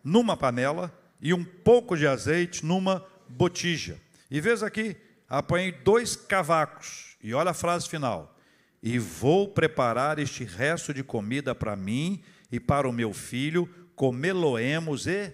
numa 0.03 0.35
panela 0.35 0.91
e 1.21 1.33
um 1.33 1.43
pouco 1.43 1.95
de 1.95 2.07
azeite 2.07 2.65
numa 2.65 3.05
botija. 3.27 3.99
E 4.31 4.41
veja 4.41 4.65
aqui, 4.65 4.97
apanhei 5.27 5.71
dois 5.71 6.15
cavacos. 6.15 7.15
E 7.21 7.33
olha 7.33 7.51
a 7.51 7.53
frase 7.53 7.87
final: 7.87 8.35
E 8.81 8.97
vou 8.97 9.47
preparar 9.47 10.17
este 10.17 10.43
resto 10.43 10.93
de 10.93 11.03
comida 11.03 11.53
para 11.53 11.75
mim 11.75 12.23
e 12.51 12.59
para 12.59 12.89
o 12.89 12.93
meu 12.93 13.13
filho, 13.13 13.69
comê-lo-emos 13.95 15.05
e. 15.05 15.31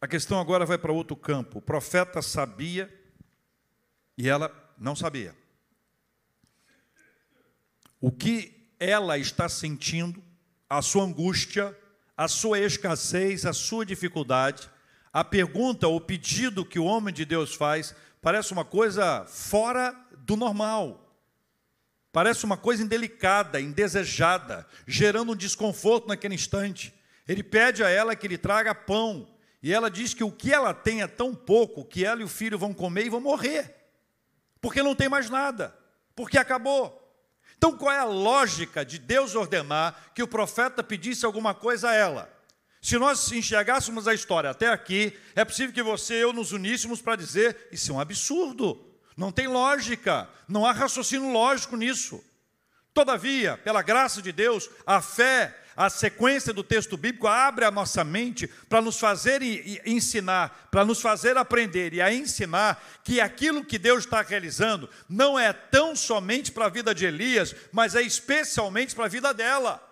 A 0.00 0.08
questão 0.08 0.40
agora 0.40 0.66
vai 0.66 0.76
para 0.76 0.92
outro 0.92 1.14
campo. 1.14 1.58
O 1.58 1.62
profeta 1.62 2.20
sabia 2.20 2.92
e 4.16 4.28
ela 4.28 4.50
não 4.78 4.94
sabia. 4.94 5.34
O 8.00 8.10
que 8.10 8.74
ela 8.78 9.16
está 9.16 9.48
sentindo, 9.48 10.22
a 10.68 10.82
sua 10.82 11.04
angústia, 11.04 11.76
a 12.16 12.26
sua 12.26 12.58
escassez, 12.58 13.46
a 13.46 13.52
sua 13.52 13.86
dificuldade, 13.86 14.68
a 15.12 15.22
pergunta, 15.22 15.86
o 15.86 16.00
pedido 16.00 16.64
que 16.64 16.78
o 16.78 16.84
homem 16.84 17.14
de 17.14 17.24
Deus 17.24 17.54
faz, 17.54 17.94
parece 18.20 18.52
uma 18.52 18.64
coisa 18.64 19.24
fora 19.26 19.94
do 20.18 20.36
normal. 20.36 20.98
Parece 22.10 22.44
uma 22.44 22.56
coisa 22.56 22.82
indelicada, 22.82 23.60
indesejada, 23.60 24.66
gerando 24.86 25.32
um 25.32 25.36
desconforto 25.36 26.08
naquele 26.08 26.34
instante. 26.34 26.92
Ele 27.26 27.42
pede 27.42 27.84
a 27.84 27.88
ela 27.88 28.16
que 28.16 28.28
lhe 28.28 28.36
traga 28.36 28.74
pão, 28.74 29.28
e 29.62 29.72
ela 29.72 29.90
diz 29.90 30.12
que 30.12 30.24
o 30.24 30.32
que 30.32 30.52
ela 30.52 30.74
tem 30.74 31.02
é 31.02 31.06
tão 31.06 31.34
pouco 31.34 31.84
que 31.84 32.04
ela 32.04 32.20
e 32.20 32.24
o 32.24 32.28
filho 32.28 32.58
vão 32.58 32.74
comer 32.74 33.06
e 33.06 33.10
vão 33.10 33.20
morrer 33.20 33.81
porque 34.62 34.82
não 34.82 34.94
tem 34.94 35.08
mais 35.08 35.28
nada, 35.28 35.76
porque 36.16 36.38
acabou. 36.38 36.98
Então, 37.58 37.76
qual 37.76 37.92
é 37.92 37.98
a 37.98 38.04
lógica 38.04 38.84
de 38.84 38.98
Deus 38.98 39.34
ordenar 39.34 40.12
que 40.14 40.22
o 40.22 40.28
profeta 40.28 40.82
pedisse 40.82 41.26
alguma 41.26 41.52
coisa 41.52 41.90
a 41.90 41.94
ela? 41.94 42.32
Se 42.80 42.96
nós 42.96 43.30
enxergássemos 43.30 44.08
a 44.08 44.14
história 44.14 44.50
até 44.50 44.68
aqui, 44.68 45.16
é 45.36 45.44
possível 45.44 45.72
que 45.74 45.82
você 45.82 46.14
e 46.14 46.20
eu 46.20 46.32
nos 46.32 46.52
uníssemos 46.52 47.00
para 47.02 47.16
dizer: 47.16 47.68
isso 47.70 47.92
é 47.92 47.94
um 47.94 48.00
absurdo, 48.00 48.84
não 49.16 49.30
tem 49.30 49.46
lógica, 49.46 50.28
não 50.48 50.64
há 50.64 50.72
raciocínio 50.72 51.30
lógico 51.30 51.76
nisso. 51.76 52.24
Todavia, 52.94 53.56
pela 53.58 53.82
graça 53.82 54.20
de 54.20 54.32
Deus, 54.32 54.68
a 54.86 55.00
fé 55.00 55.56
a 55.76 55.88
sequência 55.88 56.52
do 56.52 56.62
texto 56.62 56.96
bíblico 56.96 57.26
abre 57.26 57.64
a 57.64 57.70
nossa 57.70 58.04
mente 58.04 58.46
para 58.68 58.80
nos 58.80 58.98
fazer 58.98 59.42
ensinar, 59.86 60.68
para 60.70 60.84
nos 60.84 61.00
fazer 61.00 61.36
aprender 61.36 61.94
e 61.94 62.02
a 62.02 62.12
ensinar 62.12 62.82
que 63.04 63.20
aquilo 63.20 63.64
que 63.64 63.78
Deus 63.78 64.04
está 64.04 64.22
realizando 64.22 64.88
não 65.08 65.38
é 65.38 65.52
tão 65.52 65.96
somente 65.96 66.52
para 66.52 66.66
a 66.66 66.70
vida 66.70 66.94
de 66.94 67.06
Elias, 67.06 67.54
mas 67.72 67.94
é 67.94 68.02
especialmente 68.02 68.94
para 68.94 69.06
a 69.06 69.08
vida 69.08 69.32
dela. 69.32 69.82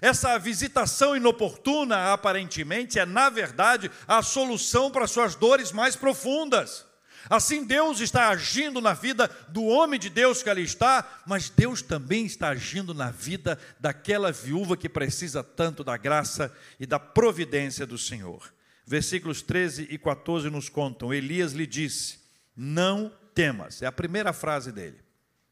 Essa 0.00 0.38
visitação 0.38 1.14
inoportuna, 1.14 2.12
aparentemente, 2.12 2.98
é, 2.98 3.04
na 3.04 3.28
verdade, 3.28 3.90
a 4.08 4.22
solução 4.22 4.90
para 4.90 5.06
suas 5.06 5.34
dores 5.34 5.70
mais 5.70 5.96
profundas. 5.96 6.86
Assim, 7.30 7.64
Deus 7.64 8.00
está 8.00 8.28
agindo 8.28 8.80
na 8.80 8.92
vida 8.92 9.28
do 9.48 9.64
homem 9.64 9.98
de 9.98 10.10
Deus 10.10 10.42
que 10.42 10.50
ali 10.50 10.62
está, 10.62 11.22
mas 11.26 11.48
Deus 11.48 11.82
também 11.82 12.26
está 12.26 12.48
agindo 12.48 12.92
na 12.92 13.10
vida 13.10 13.58
daquela 13.78 14.32
viúva 14.32 14.76
que 14.76 14.88
precisa 14.88 15.42
tanto 15.42 15.84
da 15.84 15.96
graça 15.96 16.52
e 16.78 16.86
da 16.86 16.98
providência 16.98 17.86
do 17.86 17.96
Senhor. 17.96 18.52
Versículos 18.86 19.42
13 19.42 19.86
e 19.90 19.98
14 19.98 20.50
nos 20.50 20.68
contam: 20.68 21.14
Elias 21.14 21.52
lhe 21.52 21.66
disse: 21.66 22.18
Não 22.56 23.12
temas. 23.34 23.82
É 23.82 23.86
a 23.86 23.92
primeira 23.92 24.32
frase 24.32 24.72
dele. 24.72 24.98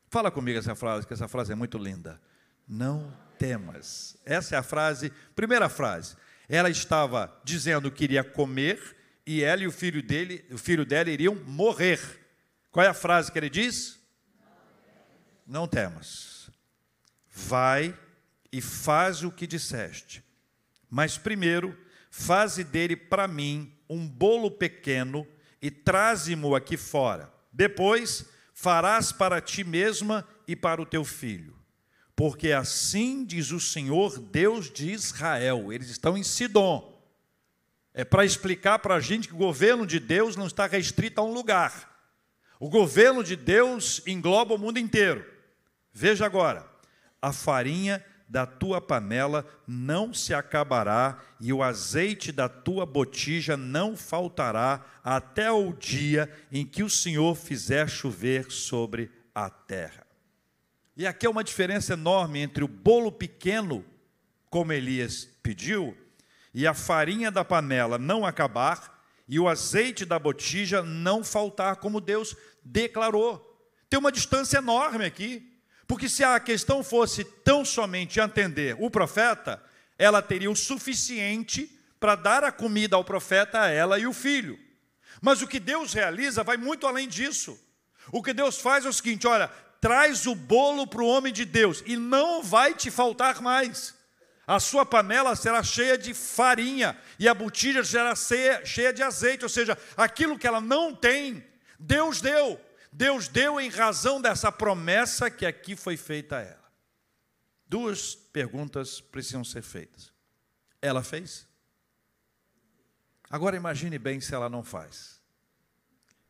Fala 0.08 0.30
comigo 0.30 0.58
essa 0.58 0.74
frase, 0.74 1.06
que 1.06 1.14
essa 1.14 1.28
frase 1.28 1.52
é 1.52 1.54
muito 1.54 1.78
linda. 1.78 2.20
Não 2.66 3.16
temas. 3.38 4.16
Essa 4.26 4.56
é 4.56 4.58
a 4.58 4.62
frase, 4.62 5.12
primeira 5.34 5.68
frase. 5.68 6.16
Ela 6.48 6.68
estava 6.68 7.32
dizendo 7.44 7.90
que 7.90 8.04
iria 8.04 8.24
comer 8.24 8.96
e 9.26 9.42
ela 9.42 9.62
e 9.62 9.66
o 9.66 9.72
filho 9.72 10.02
dele, 10.02 10.44
o 10.50 10.58
filho 10.58 10.84
dela 10.84 11.10
iriam 11.10 11.34
morrer. 11.34 12.00
Qual 12.70 12.84
é 12.84 12.88
a 12.88 12.94
frase 12.94 13.30
que 13.30 13.38
ele 13.38 13.50
diz? 13.50 13.98
Não 15.46 15.66
temas. 15.66 16.50
Vai 17.28 17.96
e 18.52 18.60
faz 18.60 19.22
o 19.22 19.30
que 19.30 19.46
disseste. 19.46 20.22
Mas 20.88 21.16
primeiro, 21.16 21.76
faze 22.10 22.64
dele 22.64 22.96
para 22.96 23.28
mim 23.28 23.72
um 23.88 24.06
bolo 24.06 24.50
pequeno 24.50 25.26
e 25.60 25.70
traze-mo 25.70 26.54
aqui 26.54 26.76
fora. 26.76 27.32
Depois, 27.52 28.26
farás 28.54 29.12
para 29.12 29.40
ti 29.40 29.64
mesma 29.64 30.26
e 30.46 30.54
para 30.54 30.80
o 30.80 30.86
teu 30.86 31.04
filho. 31.04 31.56
Porque 32.14 32.52
assim 32.52 33.24
diz 33.24 33.50
o 33.50 33.60
Senhor, 33.60 34.18
Deus 34.18 34.70
de 34.70 34.90
Israel. 34.90 35.72
Eles 35.72 35.88
estão 35.88 36.16
em 36.16 36.22
Sidom 36.22 36.99
é 37.92 38.04
para 38.04 38.24
explicar 38.24 38.78
para 38.78 38.94
a 38.94 39.00
gente 39.00 39.28
que 39.28 39.34
o 39.34 39.38
governo 39.38 39.86
de 39.86 39.98
Deus 39.98 40.36
não 40.36 40.46
está 40.46 40.66
restrito 40.66 41.20
a 41.20 41.24
um 41.24 41.32
lugar. 41.32 41.90
O 42.58 42.68
governo 42.68 43.24
de 43.24 43.36
Deus 43.36 44.02
engloba 44.06 44.54
o 44.54 44.58
mundo 44.58 44.78
inteiro. 44.78 45.24
Veja 45.92 46.26
agora: 46.26 46.68
a 47.20 47.32
farinha 47.32 48.04
da 48.28 48.46
tua 48.46 48.80
panela 48.80 49.44
não 49.66 50.14
se 50.14 50.32
acabará, 50.32 51.18
e 51.40 51.52
o 51.52 51.64
azeite 51.64 52.30
da 52.30 52.48
tua 52.48 52.86
botija 52.86 53.56
não 53.56 53.96
faltará, 53.96 54.86
até 55.02 55.50
o 55.50 55.72
dia 55.72 56.30
em 56.52 56.64
que 56.64 56.84
o 56.84 56.88
Senhor 56.90 57.34
fizer 57.34 57.88
chover 57.88 58.48
sobre 58.52 59.10
a 59.34 59.50
terra. 59.50 60.06
E 60.96 61.08
aqui 61.08 61.26
é 61.26 61.30
uma 61.30 61.42
diferença 61.42 61.94
enorme 61.94 62.38
entre 62.38 62.62
o 62.62 62.68
bolo 62.68 63.10
pequeno, 63.10 63.84
como 64.48 64.72
Elias 64.72 65.28
pediu, 65.42 65.96
e 66.52 66.66
a 66.66 66.74
farinha 66.74 67.30
da 67.30 67.44
panela 67.44 67.98
não 67.98 68.26
acabar, 68.26 69.00
e 69.28 69.38
o 69.38 69.48
azeite 69.48 70.04
da 70.04 70.18
botija 70.18 70.82
não 70.82 71.22
faltar, 71.22 71.76
como 71.76 72.00
Deus 72.00 72.34
declarou. 72.64 73.46
Tem 73.88 73.98
uma 73.98 74.10
distância 74.10 74.58
enorme 74.58 75.04
aqui, 75.04 75.56
porque 75.86 76.08
se 76.08 76.24
a 76.24 76.38
questão 76.40 76.82
fosse 76.82 77.24
tão 77.24 77.64
somente 77.64 78.20
atender 78.20 78.76
o 78.80 78.90
profeta, 78.90 79.62
ela 79.96 80.20
teria 80.20 80.50
o 80.50 80.56
suficiente 80.56 81.70
para 82.00 82.16
dar 82.16 82.42
a 82.42 82.50
comida 82.50 82.96
ao 82.96 83.04
profeta, 83.04 83.60
a 83.60 83.68
ela 83.68 83.98
e 83.98 84.06
o 84.06 84.12
filho. 84.12 84.58
Mas 85.20 85.42
o 85.42 85.46
que 85.46 85.60
Deus 85.60 85.92
realiza 85.92 86.42
vai 86.42 86.56
muito 86.56 86.86
além 86.86 87.06
disso. 87.06 87.58
O 88.10 88.22
que 88.22 88.32
Deus 88.32 88.58
faz 88.58 88.84
é 88.84 88.88
o 88.88 88.92
seguinte: 88.92 89.26
olha, 89.26 89.48
traz 89.80 90.26
o 90.26 90.34
bolo 90.34 90.86
para 90.86 91.02
o 91.02 91.06
homem 91.06 91.32
de 91.32 91.44
Deus 91.44 91.82
e 91.86 91.96
não 91.96 92.42
vai 92.42 92.74
te 92.74 92.90
faltar 92.90 93.40
mais 93.40 93.99
a 94.50 94.58
sua 94.58 94.84
panela 94.84 95.36
será 95.36 95.62
cheia 95.62 95.96
de 95.96 96.12
farinha 96.12 97.00
e 97.20 97.28
a 97.28 97.34
botija 97.34 97.84
será 97.84 98.16
cheia, 98.16 98.92
de 98.92 99.00
azeite, 99.00 99.44
ou 99.44 99.48
seja, 99.48 99.78
aquilo 99.96 100.36
que 100.36 100.44
ela 100.44 100.60
não 100.60 100.92
tem, 100.92 101.46
Deus 101.78 102.20
deu. 102.20 102.60
Deus 102.90 103.28
deu 103.28 103.60
em 103.60 103.68
razão 103.68 104.20
dessa 104.20 104.50
promessa 104.50 105.30
que 105.30 105.46
aqui 105.46 105.76
foi 105.76 105.96
feita 105.96 106.38
a 106.38 106.40
ela. 106.40 106.72
Duas 107.64 108.16
perguntas 108.16 109.00
precisam 109.00 109.44
ser 109.44 109.62
feitas. 109.62 110.12
Ela 110.82 111.04
fez? 111.04 111.46
Agora 113.30 113.54
imagine 113.54 114.00
bem 114.00 114.20
se 114.20 114.34
ela 114.34 114.48
não 114.48 114.64
faz. 114.64 115.20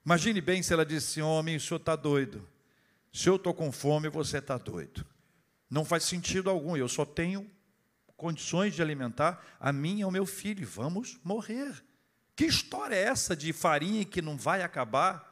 Imagine 0.05 0.43
bem 0.43 0.63
se 0.63 0.75
ela 0.75 0.85
disse: 0.85 1.23
Homem, 1.23 1.57
o 1.57 1.61
senhor 1.61 1.79
está 1.79 1.97
doido. 1.97 2.47
Se 3.11 3.31
eu 3.31 3.37
estou 3.37 3.55
com 3.55 3.73
fome, 3.73 4.11
você 4.11 4.37
está 4.37 4.59
doido. 4.59 5.07
Não 5.71 5.87
faz 5.87 6.05
sentido 6.05 6.51
algum, 6.51 6.77
eu 6.77 6.87
só 6.87 7.07
tenho 7.07 7.51
condições 8.21 8.75
de 8.75 8.83
alimentar 8.83 9.43
a 9.59 9.73
mim 9.73 10.01
e 10.01 10.03
ao 10.03 10.11
meu 10.11 10.27
filho, 10.27 10.67
vamos 10.67 11.19
morrer. 11.25 11.73
Que 12.37 12.45
história 12.45 12.95
é 12.95 13.05
essa 13.05 13.35
de 13.35 13.51
farinha 13.51 14.05
que 14.05 14.21
não 14.21 14.37
vai 14.37 14.63
acabar? 14.63 15.27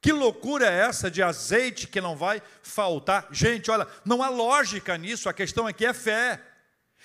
Que 0.00 0.12
loucura 0.12 0.66
é 0.66 0.80
essa 0.80 1.10
de 1.10 1.22
azeite 1.22 1.86
que 1.86 2.00
não 2.00 2.16
vai 2.16 2.42
faltar? 2.62 3.28
Gente, 3.30 3.70
olha, 3.70 3.86
não 4.02 4.22
há 4.22 4.30
lógica 4.30 4.96
nisso, 4.96 5.28
a 5.28 5.34
questão 5.34 5.66
aqui 5.66 5.84
é 5.84 5.92
fé. 5.92 6.40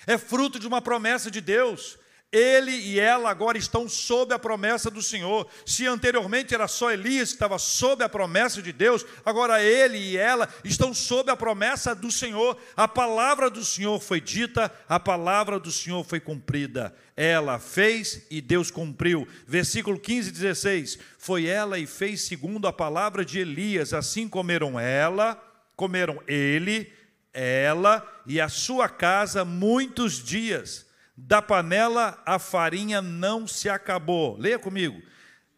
É 0.06 0.16
fruto 0.16 0.58
de 0.58 0.66
uma 0.66 0.80
promessa 0.80 1.30
de 1.30 1.42
Deus. 1.42 1.98
Ele 2.30 2.72
e 2.72 3.00
ela 3.00 3.30
agora 3.30 3.56
estão 3.56 3.88
sob 3.88 4.34
a 4.34 4.38
promessa 4.38 4.90
do 4.90 5.00
Senhor. 5.00 5.48
Se 5.64 5.86
anteriormente 5.86 6.54
era 6.54 6.68
só 6.68 6.90
Elias 6.90 7.30
que 7.30 7.36
estava 7.36 7.58
sob 7.58 8.04
a 8.04 8.08
promessa 8.08 8.60
de 8.60 8.70
Deus, 8.70 9.04
agora 9.24 9.62
ele 9.62 9.96
e 9.96 10.16
ela 10.18 10.46
estão 10.62 10.92
sob 10.92 11.30
a 11.30 11.36
promessa 11.36 11.94
do 11.94 12.12
Senhor. 12.12 12.58
A 12.76 12.86
palavra 12.86 13.48
do 13.48 13.64
Senhor 13.64 13.98
foi 13.98 14.20
dita, 14.20 14.70
a 14.86 15.00
palavra 15.00 15.58
do 15.58 15.72
Senhor 15.72 16.04
foi 16.04 16.20
cumprida. 16.20 16.94
Ela 17.16 17.58
fez 17.58 18.26
e 18.30 18.42
Deus 18.42 18.70
cumpriu. 18.70 19.26
Versículo 19.46 19.98
15 19.98 20.28
e 20.28 20.32
16. 20.32 20.98
Foi 21.16 21.46
ela 21.46 21.78
e 21.78 21.86
fez 21.86 22.20
segundo 22.20 22.68
a 22.68 22.72
palavra 22.74 23.24
de 23.24 23.38
Elias, 23.38 23.94
assim 23.94 24.28
comeram 24.28 24.78
ela, 24.78 25.42
comeram 25.74 26.22
ele, 26.26 26.92
ela 27.32 28.06
e 28.26 28.38
a 28.38 28.50
sua 28.50 28.86
casa 28.86 29.46
muitos 29.46 30.22
dias 30.22 30.87
da 31.20 31.42
panela 31.42 32.22
a 32.24 32.38
farinha 32.38 33.02
não 33.02 33.44
se 33.44 33.68
acabou. 33.68 34.36
Leia 34.38 34.58
comigo. 34.58 35.02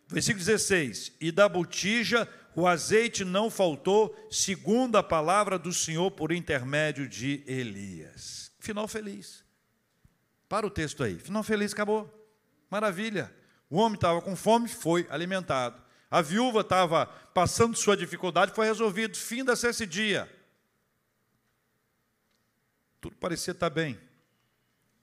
Versículo 0.09 0.42
16: 0.42 1.12
E 1.20 1.31
da 1.31 1.49
botija 1.49 2.27
o 2.57 2.66
azeite 2.66 3.25
não 3.27 3.51
faltou, 3.51 4.16
segundo 4.31 4.96
a 4.96 5.03
palavra 5.03 5.59
do 5.59 5.73
Senhor 5.73 6.11
por 6.12 6.33
intermédio 6.33 7.07
de 7.07 7.44
Elias. 7.46 8.51
Final 8.59 8.88
feliz. 8.88 9.44
Para 10.49 10.66
o 10.66 10.70
texto 10.70 11.05
aí. 11.05 11.18
Final 11.18 11.42
feliz, 11.42 11.75
acabou. 11.75 12.11
Maravilha. 12.70 13.33
O 13.68 13.77
homem 13.77 13.94
estava 13.94 14.20
com 14.23 14.35
fome, 14.35 14.66
foi 14.66 15.07
alimentado. 15.11 15.81
A 16.11 16.23
viúva 16.23 16.62
estava 16.62 17.07
passando 17.07 17.77
sua 17.77 17.96
dificuldade, 17.96 18.53
foi 18.53 18.66
resolvido. 18.66 19.16
Fim 19.16 19.44
desse 19.44 19.87
dia. 19.87 20.29
Tudo 23.01 23.14
parecia 23.16 23.53
estar 23.53 23.70
bem. 23.70 24.10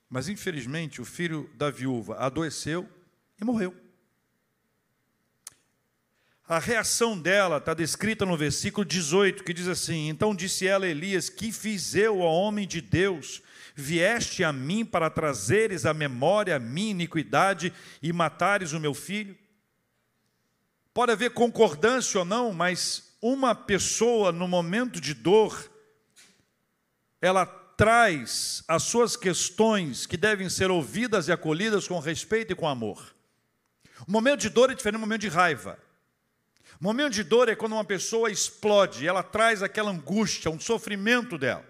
Mas 0.10 0.30
infelizmente 0.30 1.02
o 1.02 1.06
filho 1.06 1.50
da 1.56 1.70
viúva 1.70 2.16
adoeceu 2.18 2.88
e 3.40 3.44
morreu. 3.44 3.76
A 6.48 6.60
reação 6.60 7.20
dela 7.20 7.58
está 7.58 7.74
descrita 7.74 8.26
no 8.26 8.38
versículo 8.38 8.86
18, 8.86 9.44
que 9.44 9.54
diz 9.54 9.68
assim: 9.68 10.08
Então 10.08 10.34
disse 10.34 10.66
ela 10.66 10.86
a 10.86 10.90
Elias: 10.90 11.30
Que 11.30 11.52
fiz 11.52 11.94
eu, 11.94 12.22
ó 12.22 12.32
homem 12.32 12.66
de 12.66 12.80
Deus? 12.80 13.42
Vieste 13.76 14.46
a 14.46 14.54
mim 14.54 14.86
para 14.86 15.10
trazeres 15.10 15.86
à 15.86 15.94
memória 15.94 16.56
a 16.56 16.60
minha 16.60 16.92
iniquidade 16.92 17.74
e 18.02 18.14
matares 18.14 18.72
o 18.72 18.80
meu 18.80 18.94
filho? 18.94 19.38
Pode 20.94 21.12
haver 21.12 21.32
concordância 21.32 22.20
ou 22.20 22.26
não, 22.26 22.54
mas 22.54 23.16
uma 23.22 23.54
pessoa 23.54 24.32
no 24.32 24.48
momento 24.48 25.02
de 25.02 25.14
dor, 25.14 25.70
ela 27.22 27.46
traz 27.78 28.64
as 28.68 28.84
suas 28.84 29.16
questões 29.16 30.08
que 30.08 30.18
devem 30.18 30.50
ser 30.50 30.72
ouvidas 30.72 31.28
e 31.28 31.32
acolhidas 31.32 31.88
com 31.88 32.00
respeito 32.00 32.52
e 32.52 32.56
com 32.56 32.68
amor. 32.68 33.16
O 34.08 34.12
momento 34.12 34.42
de 34.42 34.50
dor 34.50 34.72
é 34.72 34.74
diferente 34.74 35.00
do 35.00 35.02
momento 35.02 35.22
de 35.22 35.28
raiva. 35.30 35.78
O 36.82 36.84
momento 36.84 37.14
de 37.14 37.24
dor 37.24 37.48
é 37.50 37.56
quando 37.56 37.74
uma 37.74 37.86
pessoa 37.86 38.32
explode, 38.32 39.08
ela 39.08 39.22
traz 39.22 39.62
aquela 39.62 39.92
angústia, 39.92 40.50
um 40.50 40.60
sofrimento 40.60 41.38
dela. 41.38 41.64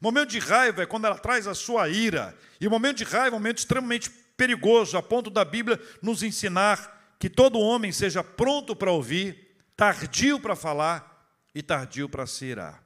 O 0.00 0.04
momento 0.04 0.30
de 0.30 0.38
raiva 0.38 0.82
é 0.82 0.86
quando 0.86 1.06
ela 1.06 1.18
traz 1.18 1.46
a 1.46 1.54
sua 1.54 1.88
ira. 1.88 2.36
E 2.60 2.66
o 2.66 2.70
momento 2.70 2.98
de 2.98 3.04
raiva 3.04 3.28
é 3.28 3.38
um 3.38 3.40
momento 3.40 3.58
extremamente 3.58 4.10
perigoso, 4.36 4.98
a 4.98 5.02
ponto 5.02 5.30
da 5.30 5.44
Bíblia 5.44 5.80
nos 6.02 6.22
ensinar 6.22 7.14
que 7.18 7.30
todo 7.30 7.58
homem 7.58 7.90
seja 7.90 8.22
pronto 8.22 8.76
para 8.76 8.92
ouvir, 8.92 9.56
tardio 9.74 10.38
para 10.38 10.54
falar 10.54 11.26
e 11.54 11.62
tardio 11.62 12.06
para 12.08 12.26
se 12.26 12.44
irar. 12.44 12.83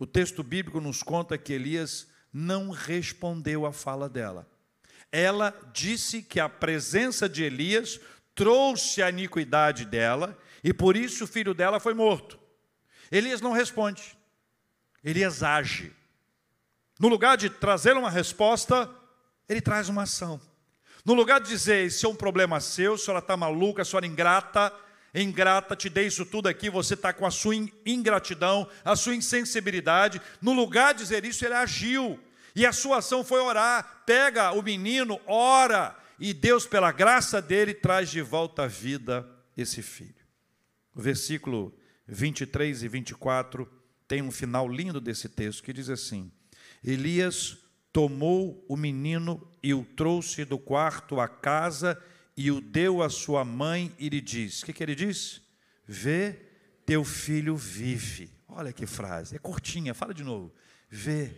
O 0.00 0.06
texto 0.06 0.42
bíblico 0.42 0.80
nos 0.80 1.02
conta 1.02 1.36
que 1.36 1.52
Elias 1.52 2.08
não 2.32 2.70
respondeu 2.70 3.66
à 3.66 3.72
fala 3.72 4.08
dela. 4.08 4.48
Ela 5.12 5.54
disse 5.74 6.22
que 6.22 6.40
a 6.40 6.48
presença 6.48 7.28
de 7.28 7.44
Elias 7.44 8.00
trouxe 8.34 9.02
a 9.02 9.10
iniquidade 9.10 9.84
dela 9.84 10.38
e 10.64 10.72
por 10.72 10.96
isso 10.96 11.24
o 11.24 11.26
filho 11.26 11.52
dela 11.52 11.78
foi 11.78 11.92
morto. 11.92 12.40
Elias 13.12 13.42
não 13.42 13.52
responde. 13.52 14.16
Elias 15.04 15.42
age. 15.42 15.92
No 16.98 17.08
lugar 17.08 17.36
de 17.36 17.50
trazer 17.50 17.94
uma 17.94 18.08
resposta, 18.08 18.90
ele 19.46 19.60
traz 19.60 19.90
uma 19.90 20.04
ação. 20.04 20.40
No 21.04 21.12
lugar 21.12 21.42
de 21.42 21.50
dizer, 21.50 21.84
isso 21.84 22.06
é 22.06 22.08
um 22.08 22.16
problema 22.16 22.58
seu, 22.58 22.94
a 22.94 22.98
senhora 22.98 23.20
está 23.20 23.36
maluca, 23.36 23.82
a 23.82 23.84
senhora 23.84 24.06
ingrata, 24.06 24.72
ingrata, 25.14 25.74
te 25.74 25.88
dei 25.88 26.06
isso 26.06 26.24
tudo 26.24 26.48
aqui, 26.48 26.70
você 26.70 26.94
está 26.94 27.12
com 27.12 27.26
a 27.26 27.30
sua 27.30 27.54
ingratidão, 27.84 28.68
a 28.84 28.94
sua 28.94 29.14
insensibilidade. 29.14 30.20
No 30.40 30.52
lugar 30.52 30.94
de 30.94 31.00
dizer 31.00 31.24
isso, 31.24 31.44
ele 31.44 31.54
agiu. 31.54 32.18
E 32.54 32.66
a 32.66 32.72
sua 32.72 32.98
ação 32.98 33.24
foi 33.24 33.40
orar. 33.40 34.02
Pega 34.06 34.52
o 34.52 34.62
menino, 34.62 35.20
ora, 35.26 35.96
e 36.18 36.34
Deus, 36.34 36.66
pela 36.66 36.92
graça 36.92 37.40
dele, 37.40 37.72
traz 37.72 38.10
de 38.10 38.20
volta 38.20 38.64
à 38.64 38.66
vida 38.66 39.26
esse 39.56 39.82
filho. 39.82 40.14
O 40.94 41.00
versículo 41.00 41.74
23 42.06 42.82
e 42.82 42.88
24 42.88 43.70
tem 44.06 44.20
um 44.20 44.30
final 44.30 44.68
lindo 44.68 45.00
desse 45.00 45.28
texto 45.28 45.62
que 45.62 45.72
diz 45.72 45.88
assim: 45.88 46.30
Elias 46.84 47.56
tomou 47.92 48.64
o 48.68 48.76
menino 48.76 49.48
e 49.62 49.72
o 49.72 49.84
trouxe 49.84 50.44
do 50.44 50.58
quarto 50.58 51.20
à 51.20 51.28
casa 51.28 52.00
e 52.40 52.50
o 52.50 52.58
deu 52.58 53.02
à 53.02 53.10
sua 53.10 53.44
mãe 53.44 53.94
e 53.98 54.08
lhe 54.08 54.18
disse: 54.18 54.62
O 54.62 54.66
que, 54.66 54.72
que 54.72 54.82
ele 54.82 54.94
disse? 54.94 55.42
Vê, 55.86 56.38
teu 56.86 57.04
filho 57.04 57.54
vive. 57.54 58.30
Olha 58.48 58.72
que 58.72 58.86
frase, 58.86 59.36
é 59.36 59.38
curtinha, 59.38 59.92
fala 59.92 60.14
de 60.14 60.24
novo. 60.24 60.50
Vê, 60.88 61.34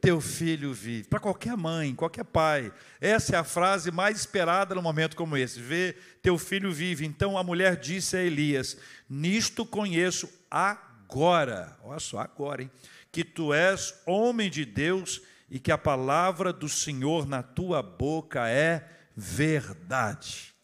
teu 0.00 0.20
filho 0.20 0.74
vive. 0.74 1.06
Para 1.06 1.20
qualquer 1.20 1.56
mãe, 1.56 1.94
qualquer 1.94 2.24
pai, 2.24 2.72
essa 3.00 3.36
é 3.36 3.38
a 3.38 3.44
frase 3.44 3.92
mais 3.92 4.18
esperada 4.18 4.74
num 4.74 4.82
momento 4.82 5.14
como 5.14 5.36
esse. 5.36 5.60
Vê, 5.60 5.94
teu 6.20 6.36
filho 6.36 6.72
vive. 6.72 7.06
Então 7.06 7.38
a 7.38 7.44
mulher 7.44 7.76
disse 7.76 8.16
a 8.16 8.20
Elias: 8.20 8.76
Nisto 9.08 9.64
conheço 9.64 10.28
agora, 10.50 11.78
olha 11.84 12.00
só, 12.00 12.18
agora, 12.18 12.62
hein? 12.62 12.70
Que 13.12 13.22
tu 13.22 13.54
és 13.54 13.94
homem 14.04 14.50
de 14.50 14.64
Deus 14.64 15.22
e 15.48 15.60
que 15.60 15.70
a 15.70 15.78
palavra 15.78 16.52
do 16.52 16.68
Senhor 16.68 17.24
na 17.24 17.40
tua 17.40 17.84
boca 17.84 18.48
é 18.48 18.99
verdade. 19.20 20.54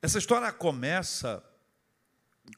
Essa 0.00 0.18
história 0.18 0.50
começa 0.52 1.44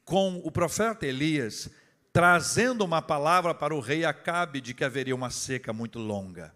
com 0.04 0.36
o 0.44 0.50
profeta 0.50 1.06
Elias 1.06 1.70
trazendo 2.12 2.84
uma 2.84 3.00
palavra 3.00 3.54
para 3.54 3.74
o 3.74 3.80
rei 3.80 4.04
Acabe 4.04 4.60
de 4.60 4.74
que 4.74 4.84
haveria 4.84 5.14
uma 5.14 5.30
seca 5.30 5.72
muito 5.72 5.98
longa. 5.98 6.54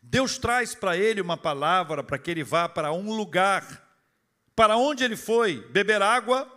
Deus 0.00 0.38
traz 0.38 0.72
para 0.72 0.96
ele 0.96 1.20
uma 1.20 1.36
palavra 1.36 2.02
para 2.04 2.16
que 2.16 2.30
ele 2.30 2.44
vá 2.44 2.68
para 2.68 2.92
um 2.92 3.12
lugar. 3.12 3.84
Para 4.54 4.76
onde 4.76 5.02
ele 5.02 5.16
foi? 5.16 5.68
Beber 5.70 6.00
água 6.00 6.50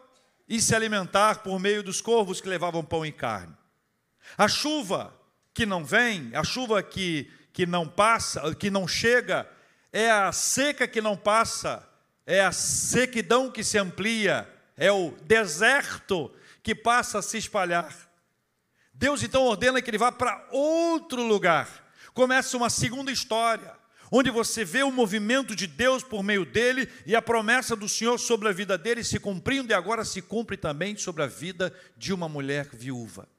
e 0.47 0.61
se 0.61 0.75
alimentar 0.75 1.41
por 1.41 1.59
meio 1.59 1.81
dos 1.81 1.99
corvos 1.99 2.39
que 2.39 2.47
levavam 2.47 2.85
pão 2.85 3.03
e 3.03 3.11
carne. 3.11 3.55
A 4.38 4.47
chuva 4.47 5.19
que 5.51 5.65
não 5.65 5.83
vem, 5.83 6.29
a 6.35 6.43
chuva 6.43 6.83
que 6.83 7.31
que 7.55 7.65
não 7.65 7.87
passa, 7.87 8.53
que 8.53 8.69
não 8.69 8.85
chega, 8.85 9.49
é 9.93 10.11
a 10.11 10.29
seca 10.33 10.85
que 10.85 10.99
não 10.99 11.15
passa, 11.15 11.87
é 12.27 12.41
a 12.41 12.51
sequidão 12.51 13.49
que 13.49 13.63
se 13.63 13.77
amplia, 13.77 14.45
é 14.75 14.91
o 14.91 15.11
deserto 15.23 16.29
que 16.61 16.75
passa 16.75 17.19
a 17.19 17.21
se 17.21 17.37
espalhar. 17.37 17.95
Deus 18.93 19.23
então 19.23 19.43
ordena 19.43 19.81
que 19.81 19.89
ele 19.89 19.97
vá 19.97 20.11
para 20.11 20.45
outro 20.51 21.23
lugar. 21.23 21.69
Começa 22.13 22.57
uma 22.57 22.69
segunda 22.69 23.09
história, 23.09 23.71
onde 24.11 24.29
você 24.29 24.65
vê 24.65 24.83
o 24.83 24.91
movimento 24.91 25.55
de 25.55 25.65
Deus 25.65 26.03
por 26.03 26.21
meio 26.21 26.45
dele 26.45 26.89
e 27.05 27.15
a 27.15 27.21
promessa 27.21 27.73
do 27.73 27.87
Senhor 27.87 28.17
sobre 28.17 28.49
a 28.49 28.51
vida 28.51 28.77
dele 28.77 29.01
se 29.01 29.17
cumprindo 29.17 29.71
e 29.71 29.73
agora 29.73 30.03
se 30.03 30.21
cumpre 30.21 30.57
também 30.57 30.97
sobre 30.97 31.23
a 31.23 31.27
vida 31.27 31.73
de 31.95 32.11
uma 32.11 32.27
mulher 32.27 32.67
viúva. 32.73 33.29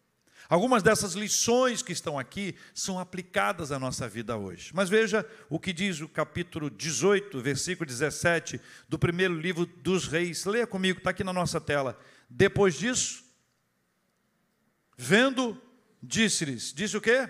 Algumas 0.48 0.82
dessas 0.82 1.14
lições 1.14 1.82
que 1.82 1.92
estão 1.92 2.18
aqui 2.18 2.54
são 2.72 2.98
aplicadas 2.98 3.72
à 3.72 3.78
nossa 3.78 4.08
vida 4.08 4.36
hoje. 4.36 4.70
Mas 4.72 4.88
veja 4.88 5.28
o 5.50 5.58
que 5.58 5.72
diz 5.72 6.00
o 6.00 6.08
capítulo 6.08 6.70
18, 6.70 7.40
versículo 7.40 7.86
17 7.86 8.60
do 8.88 8.98
primeiro 8.98 9.34
livro 9.34 9.66
dos 9.66 10.06
Reis. 10.06 10.44
Leia 10.44 10.66
comigo, 10.66 10.98
está 10.98 11.10
aqui 11.10 11.24
na 11.24 11.32
nossa 11.32 11.60
tela. 11.60 11.98
Depois 12.30 12.76
disso, 12.76 13.24
vendo, 14.96 15.60
disse-lhes: 16.00 16.72
Disse 16.72 16.96
o 16.96 17.00
quê? 17.00 17.28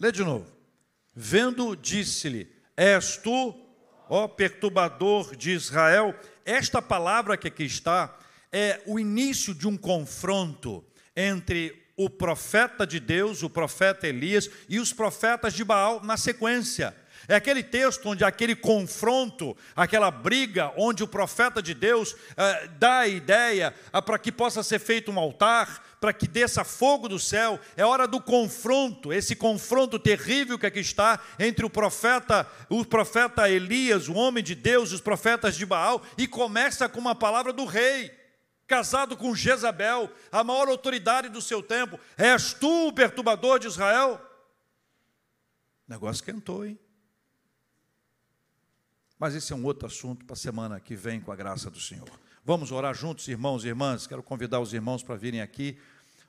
Lê 0.00 0.10
de 0.10 0.24
novo. 0.24 0.50
Vendo, 1.14 1.76
disse-lhe: 1.76 2.50
És 2.76 3.16
tu, 3.16 3.54
ó 4.08 4.26
perturbador 4.26 5.36
de 5.36 5.52
Israel? 5.52 6.12
Esta 6.44 6.82
palavra 6.82 7.36
que 7.36 7.46
aqui 7.46 7.64
está 7.64 8.17
é 8.52 8.80
o 8.86 8.98
início 8.98 9.54
de 9.54 9.66
um 9.66 9.76
confronto 9.76 10.84
entre 11.16 11.74
o 11.96 12.08
profeta 12.08 12.86
de 12.86 13.00
Deus, 13.00 13.42
o 13.42 13.50
profeta 13.50 14.06
Elias, 14.06 14.48
e 14.68 14.78
os 14.78 14.92
profetas 14.92 15.52
de 15.52 15.64
Baal 15.64 16.00
na 16.04 16.16
sequência. 16.16 16.94
É 17.26 17.34
aquele 17.34 17.62
texto 17.62 18.08
onde 18.08 18.24
aquele 18.24 18.54
confronto, 18.54 19.56
aquela 19.74 20.10
briga, 20.10 20.72
onde 20.76 21.02
o 21.02 21.08
profeta 21.08 21.60
de 21.60 21.74
Deus 21.74 22.14
eh, 22.36 22.70
dá 22.78 23.00
a 23.00 23.08
ideia 23.08 23.74
ah, 23.92 24.00
para 24.00 24.18
que 24.18 24.30
possa 24.30 24.62
ser 24.62 24.78
feito 24.78 25.10
um 25.10 25.18
altar, 25.18 25.84
para 26.00 26.12
que 26.12 26.28
desça 26.28 26.64
fogo 26.64 27.08
do 27.08 27.18
céu. 27.18 27.60
É 27.76 27.84
hora 27.84 28.06
do 28.06 28.20
confronto, 28.20 29.12
esse 29.12 29.34
confronto 29.34 29.98
terrível 29.98 30.58
que 30.58 30.66
aqui 30.66 30.80
está 30.80 31.20
entre 31.38 31.66
o 31.66 31.70
profeta, 31.70 32.46
o 32.70 32.84
profeta 32.84 33.50
Elias, 33.50 34.08
o 34.08 34.14
homem 34.14 34.42
de 34.42 34.54
Deus, 34.54 34.92
os 34.92 35.00
profetas 35.00 35.56
de 35.56 35.66
Baal, 35.66 36.00
e 36.16 36.26
começa 36.26 36.88
com 36.88 37.00
uma 37.00 37.14
palavra 37.14 37.52
do 37.52 37.64
rei. 37.66 38.17
Casado 38.68 39.16
com 39.16 39.34
Jezabel, 39.34 40.12
a 40.30 40.44
maior 40.44 40.68
autoridade 40.68 41.30
do 41.30 41.40
seu 41.40 41.62
tempo, 41.62 41.98
és 42.18 42.52
tu 42.52 42.88
o 42.88 42.92
perturbador 42.92 43.58
de 43.58 43.66
Israel? 43.66 44.20
O 45.88 45.90
negócio 45.90 46.22
quentou, 46.22 46.66
hein? 46.66 46.78
Mas 49.18 49.34
esse 49.34 49.54
é 49.54 49.56
um 49.56 49.64
outro 49.64 49.86
assunto 49.86 50.24
para 50.26 50.34
a 50.34 50.36
semana 50.36 50.78
que 50.78 50.94
vem, 50.94 51.18
com 51.18 51.32
a 51.32 51.36
graça 51.36 51.70
do 51.70 51.80
Senhor. 51.80 52.08
Vamos 52.44 52.70
orar 52.70 52.94
juntos, 52.94 53.26
irmãos 53.26 53.64
e 53.64 53.68
irmãs. 53.68 54.06
Quero 54.06 54.22
convidar 54.22 54.60
os 54.60 54.72
irmãos 54.72 55.02
para 55.02 55.16
virem 55.16 55.40
aqui. 55.40 55.78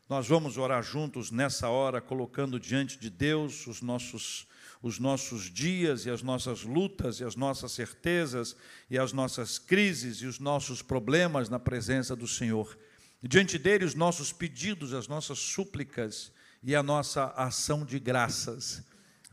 Nós 0.08 0.28
vamos 0.28 0.58
orar 0.58 0.82
juntos 0.82 1.30
nessa 1.30 1.70
hora, 1.70 2.02
colocando 2.02 2.60
diante 2.60 2.98
de 2.98 3.10
Deus 3.10 3.68
os 3.68 3.82
nossos, 3.82 4.48
os 4.82 4.98
nossos 4.98 5.52
dias 5.52 6.06
e 6.06 6.10
as 6.10 6.22
nossas 6.22 6.64
lutas 6.64 7.20
e 7.20 7.24
as 7.24 7.36
nossas 7.36 7.72
certezas 7.72 8.56
e 8.90 8.98
as 8.98 9.12
nossas 9.12 9.60
crises 9.60 10.18
e 10.18 10.26
os 10.26 10.40
nossos 10.40 10.82
problemas 10.82 11.50
na 11.50 11.60
presença 11.60 12.16
do 12.16 12.28
Senhor. 12.28 12.78
Diante 13.22 13.58
dele, 13.58 13.84
os 13.84 13.96
nossos 13.96 14.32
pedidos, 14.32 14.94
as 14.94 15.08
nossas 15.08 15.40
súplicas 15.40 16.32
e 16.64 16.74
a 16.76 16.82
nossa 16.82 17.26
ação 17.36 17.84
de 17.84 18.00
graças. 18.00 18.84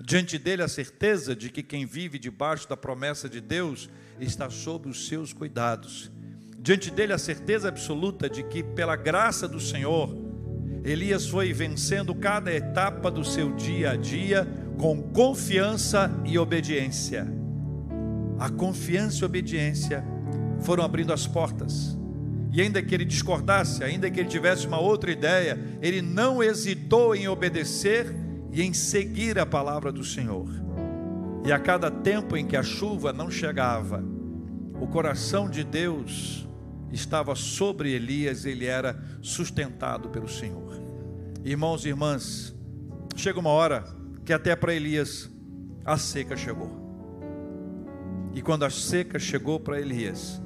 Diante 0.00 0.36
dele, 0.36 0.62
a 0.62 0.68
certeza 0.68 1.34
de 1.34 1.48
que 1.48 1.62
quem 1.62 1.86
vive 1.86 2.18
debaixo 2.18 2.68
da 2.68 2.76
promessa 2.76 3.28
de 3.28 3.40
Deus 3.40 3.88
está 4.20 4.50
sob 4.50 4.88
os 4.88 5.06
seus 5.06 5.32
cuidados. 5.32 6.10
Diante 6.58 6.90
dele, 6.90 7.12
a 7.12 7.18
certeza 7.18 7.68
absoluta 7.68 8.28
de 8.28 8.42
que, 8.42 8.62
pela 8.62 8.96
graça 8.96 9.46
do 9.46 9.60
Senhor, 9.60 10.14
Elias 10.84 11.26
foi 11.26 11.52
vencendo 11.52 12.14
cada 12.14 12.52
etapa 12.52 13.10
do 13.10 13.24
seu 13.24 13.54
dia 13.54 13.92
a 13.92 13.96
dia 13.96 14.46
com 14.78 15.02
confiança 15.02 16.10
e 16.24 16.38
obediência. 16.38 17.26
A 18.38 18.50
confiança 18.50 19.22
e 19.22 19.24
obediência 19.24 20.04
foram 20.60 20.84
abrindo 20.84 21.12
as 21.12 21.26
portas. 21.26 21.96
E 22.52 22.60
ainda 22.60 22.82
que 22.82 22.94
ele 22.94 23.04
discordasse, 23.04 23.82
ainda 23.82 24.10
que 24.10 24.20
ele 24.20 24.28
tivesse 24.28 24.66
uma 24.66 24.78
outra 24.78 25.10
ideia, 25.10 25.58
ele 25.82 26.00
não 26.00 26.42
hesitou 26.42 27.14
em 27.14 27.28
obedecer 27.28 28.14
e 28.52 28.62
em 28.62 28.72
seguir 28.72 29.38
a 29.38 29.46
palavra 29.46 29.92
do 29.92 30.04
Senhor. 30.04 30.48
E 31.44 31.52
a 31.52 31.58
cada 31.58 31.90
tempo 31.90 32.36
em 32.36 32.46
que 32.46 32.56
a 32.56 32.62
chuva 32.62 33.12
não 33.12 33.30
chegava, 33.30 34.02
o 34.80 34.86
coração 34.86 35.48
de 35.48 35.64
Deus 35.64 36.46
estava 36.92 37.34
sobre 37.34 37.92
Elias, 37.92 38.44
ele 38.44 38.66
era 38.66 38.98
sustentado 39.20 40.08
pelo 40.08 40.28
Senhor. 40.28 40.80
Irmãos 41.44 41.84
e 41.84 41.88
irmãs, 41.88 42.54
chega 43.14 43.38
uma 43.38 43.50
hora 43.50 43.84
que 44.26 44.32
até 44.34 44.54
para 44.54 44.74
Elias 44.74 45.30
a 45.84 45.96
seca 45.96 46.36
chegou. 46.36 46.70
E 48.34 48.42
quando 48.42 48.66
a 48.66 48.70
seca 48.70 49.18
chegou 49.18 49.58
para 49.58 49.80
Elias, 49.80 50.42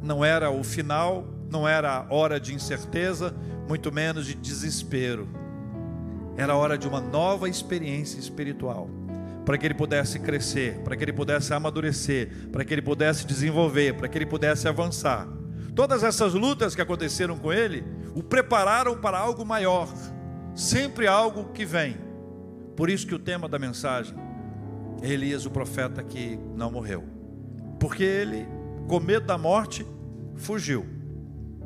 não 0.00 0.24
era 0.24 0.48
o 0.50 0.62
final, 0.62 1.26
não 1.50 1.66
era 1.66 1.96
a 1.96 2.14
hora 2.14 2.38
de 2.38 2.54
incerteza, 2.54 3.34
muito 3.66 3.90
menos 3.90 4.26
de 4.26 4.34
desespero 4.34 5.42
era 6.36 6.56
hora 6.56 6.76
de 6.76 6.86
uma 6.86 7.00
nova 7.00 7.48
experiência 7.48 8.18
espiritual, 8.18 8.88
para 9.44 9.56
que 9.56 9.66
ele 9.66 9.74
pudesse 9.74 10.18
crescer, 10.18 10.80
para 10.82 10.96
que 10.96 11.04
ele 11.04 11.12
pudesse 11.12 11.52
amadurecer, 11.54 12.48
para 12.50 12.64
que 12.64 12.74
ele 12.74 12.82
pudesse 12.82 13.26
desenvolver, 13.26 13.94
para 13.94 14.08
que 14.08 14.18
ele 14.18 14.26
pudesse 14.26 14.66
avançar. 14.66 15.28
Todas 15.74 16.02
essas 16.02 16.34
lutas 16.34 16.74
que 16.74 16.82
aconteceram 16.82 17.36
com 17.36 17.52
ele 17.52 17.84
o 18.14 18.22
prepararam 18.22 18.96
para 18.96 19.18
algo 19.18 19.44
maior, 19.44 19.92
sempre 20.54 21.06
algo 21.06 21.52
que 21.52 21.64
vem. 21.64 21.96
Por 22.76 22.90
isso 22.90 23.06
que 23.06 23.14
o 23.14 23.18
tema 23.18 23.48
da 23.48 23.58
mensagem 23.58 24.14
é 25.02 25.08
Elias, 25.08 25.46
o 25.46 25.50
profeta 25.50 26.02
que 26.02 26.38
não 26.54 26.70
morreu, 26.70 27.04
porque 27.78 28.02
ele, 28.02 28.46
com 28.88 29.00
medo 29.00 29.26
da 29.26 29.38
morte, 29.38 29.86
fugiu. 30.34 30.86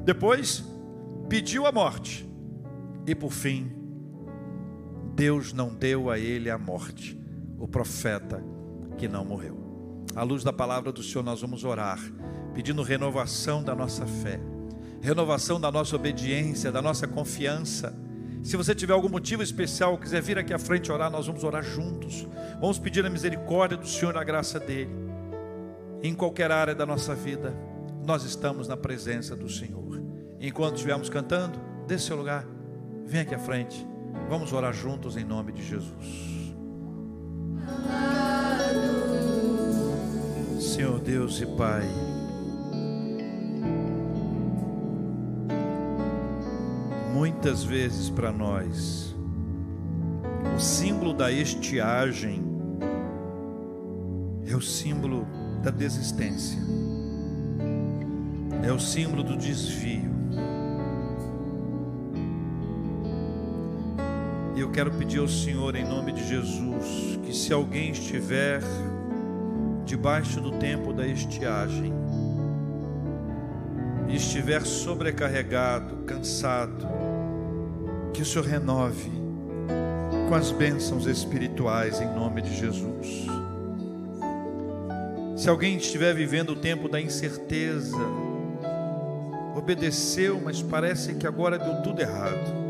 Depois, 0.04 0.64
pediu 1.28 1.66
a 1.66 1.72
morte 1.72 2.28
e 3.06 3.14
por 3.14 3.32
fim 3.32 3.78
Deus 5.18 5.52
não 5.52 5.74
deu 5.74 6.11
a 6.11 6.18
ele 6.18 6.48
a 6.48 6.56
morte, 6.56 7.20
o 7.59 7.66
profeta 7.66 8.40
que 8.96 9.09
não 9.09 9.24
morreu. 9.24 9.59
À 10.14 10.22
luz 10.22 10.44
da 10.44 10.52
palavra 10.52 10.92
do 10.92 11.02
Senhor, 11.02 11.24
nós 11.24 11.40
vamos 11.40 11.64
orar, 11.64 11.98
pedindo 12.54 12.82
renovação 12.84 13.61
da 13.61 13.74
nossa 13.74 14.06
fé, 14.06 14.38
renovação 15.00 15.61
da 15.61 15.72
nossa 15.72 15.96
obediência, 15.96 16.70
da 16.70 16.80
nossa 16.80 17.09
confiança. 17.09 17.92
Se 18.43 18.57
você 18.57 18.74
tiver 18.74 18.93
algum 18.93 19.09
motivo 19.09 19.43
especial, 19.43 19.99
quiser 19.99 20.22
vir 20.22 20.39
aqui 20.39 20.55
à 20.55 20.59
frente 20.59 20.91
orar, 20.91 21.11
nós 21.11 21.26
vamos 21.26 21.45
orar 21.45 21.62
juntos. 21.62 22.26
Vamos 22.61 22.78
pedir 22.78 23.05
a 23.05 23.11
misericórdia 23.11 23.76
do 23.76 23.86
Senhor, 23.86 24.16
a 24.16 24.24
graça 24.24 24.59
dele. 24.59 24.91
Em 26.03 26.14
qualquer 26.14 26.51
área 26.51 26.74
da 26.74 26.86
nossa 26.86 27.14
vida, 27.14 27.55
nós 28.07 28.24
estamos 28.24 28.68
na 28.68 28.76
presença 28.76 29.36
do 29.36 29.49
Senhor. 29.49 30.03
Enquanto 30.41 30.76
estivermos 30.76 31.11
cantando, 31.11 31.59
dê 31.86 31.99
seu 31.99 32.16
lugar, 32.16 32.47
vem 33.05 33.20
aqui 33.20 33.34
à 33.34 33.39
frente. 33.39 33.86
Vamos 34.28 34.53
orar 34.53 34.72
juntos 34.72 35.16
em 35.16 35.24
nome 35.24 35.53
de 35.53 35.62
Jesus. 35.62 36.39
Senhor 40.61 41.01
Deus 41.01 41.41
e 41.41 41.47
Pai, 41.47 41.82
muitas 47.18 47.64
vezes 47.64 48.08
para 48.08 48.30
nós, 48.30 49.12
o 50.56 50.60
símbolo 50.60 51.12
da 51.12 51.32
estiagem 51.32 52.44
é 54.46 54.54
o 54.54 54.60
símbolo 54.60 55.26
da 55.60 55.72
desistência, 55.72 56.60
é 58.62 58.70
o 58.70 58.78
símbolo 58.78 59.24
do 59.24 59.36
desvio. 59.36 60.12
E 64.54 64.60
eu 64.60 64.70
quero 64.70 64.92
pedir 64.92 65.18
ao 65.18 65.26
Senhor, 65.26 65.74
em 65.74 65.84
nome 65.84 66.12
de 66.12 66.24
Jesus, 66.24 67.18
que 67.24 67.34
se 67.34 67.52
alguém 67.52 67.90
estiver 67.90 68.62
debaixo 69.84 70.40
do 70.40 70.52
tempo 70.52 70.92
da 70.92 71.04
estiagem, 71.04 71.92
e 74.08 74.16
estiver 74.16 74.64
sobrecarregado, 74.64 75.96
cansado, 76.04 77.07
que 78.12 78.22
o 78.22 78.24
Senhor 78.24 78.46
renove 78.46 79.11
com 80.28 80.34
as 80.34 80.50
bênçãos 80.50 81.06
espirituais 81.06 82.00
em 82.00 82.14
nome 82.14 82.42
de 82.42 82.54
Jesus. 82.54 83.26
Se 85.36 85.48
alguém 85.48 85.76
estiver 85.76 86.14
vivendo 86.14 86.50
o 86.50 86.56
tempo 86.56 86.88
da 86.88 87.00
incerteza, 87.00 87.96
obedeceu, 89.56 90.40
mas 90.44 90.61
parece 90.62 91.14
que 91.14 91.26
agora 91.26 91.59
deu 91.59 91.82
tudo 91.82 92.00
errado 92.00 92.68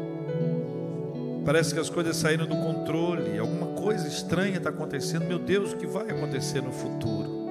Parece 1.48 1.72
que 1.72 1.80
as 1.80 1.88
coisas 1.88 2.14
saíram 2.14 2.44
do 2.44 2.56
controle, 2.56 3.38
alguma 3.38 3.68
coisa 3.68 4.06
estranha 4.06 4.58
está 4.58 4.68
acontecendo. 4.68 5.24
Meu 5.24 5.38
Deus, 5.38 5.72
o 5.72 5.78
que 5.78 5.86
vai 5.86 6.10
acontecer 6.10 6.60
no 6.60 6.70
futuro? 6.70 7.48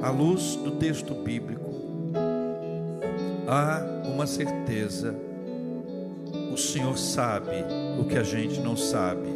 À 0.00 0.08
luz 0.08 0.56
do 0.56 0.70
texto 0.70 1.14
bíblico, 1.14 1.69
há 3.50 3.82
uma 4.04 4.26
certeza: 4.26 5.14
o 6.52 6.56
Senhor 6.56 6.96
sabe 6.96 7.64
o 7.98 8.04
que 8.04 8.16
a 8.16 8.22
gente 8.22 8.60
não 8.60 8.76
sabe, 8.76 9.28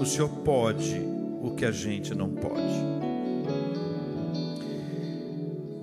o 0.00 0.06
Senhor 0.06 0.28
pode 0.28 1.02
o 1.42 1.50
que 1.56 1.64
a 1.64 1.72
gente 1.72 2.14
não 2.14 2.30
pode. 2.30 2.94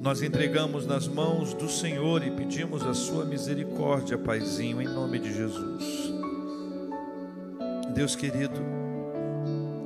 Nós 0.01 0.24
entregamos 0.24 0.88
nas 0.88 1.07
mãos 1.07 1.53
do 1.53 1.70
Senhor 1.70 2.26
e 2.26 2.32
pedimos 2.32 2.82
a 2.84 2.93
sua 2.93 3.24
misericórdia, 3.24 4.18
Paizinho, 4.18 4.82
em 4.82 4.88
nome 4.88 5.20
de 5.20 5.32
Jesus. 5.32 6.12
Deus 7.93 8.16
querido, 8.16 8.59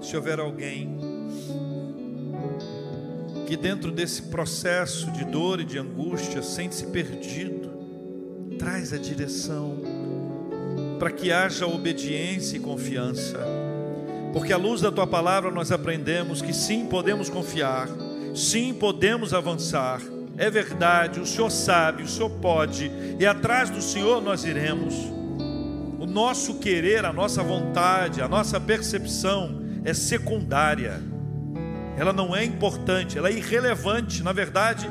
se 0.02 0.16
houver 0.16 0.40
alguém 0.40 1.15
que 3.46 3.56
dentro 3.56 3.92
desse 3.92 4.24
processo 4.24 5.12
de 5.12 5.24
dor 5.26 5.60
e 5.62 5.66
de 5.66 5.78
angústia 5.78 6.42
sente-se 6.42 6.86
perdido, 6.88 7.70
traz 8.58 8.92
a 8.92 8.98
direção 8.98 9.78
para 11.00 11.12
que 11.12 11.32
haja 11.32 11.68
obediência 11.68 12.58
e 12.58 12.60
confiança. 12.60 13.40
Porque 14.34 14.52
à 14.52 14.58
luz 14.58 14.82
da 14.82 14.92
tua 14.92 15.08
palavra 15.08 15.52
nós 15.52 15.72
aprendemos 15.72 16.42
que 16.42 16.54
sim, 16.54 16.86
podemos 16.86 17.30
confiar 17.30 17.88
Sim, 18.36 18.74
podemos 18.74 19.34
avançar. 19.34 20.02
É 20.38 20.50
verdade, 20.52 21.22
o 21.22 21.26
Senhor 21.26 21.50
sabe, 21.50 22.04
o 22.04 22.08
Senhor 22.08 22.30
pode, 22.30 22.92
e 23.18 23.26
atrás 23.26 23.70
do 23.70 23.82
Senhor 23.82 24.22
nós 24.22 24.44
iremos. 24.44 24.94
O 25.98 26.06
nosso 26.06 26.56
querer, 26.56 27.06
a 27.06 27.14
nossa 27.14 27.42
vontade, 27.42 28.22
a 28.22 28.28
nossa 28.28 28.60
percepção 28.60 29.62
é 29.86 29.94
secundária, 29.94 31.02
ela 31.98 32.12
não 32.12 32.36
é 32.36 32.44
importante, 32.44 33.18
ela 33.18 33.30
é 33.30 33.34
irrelevante. 33.34 34.22
Na 34.22 34.34
verdade, 34.34 34.90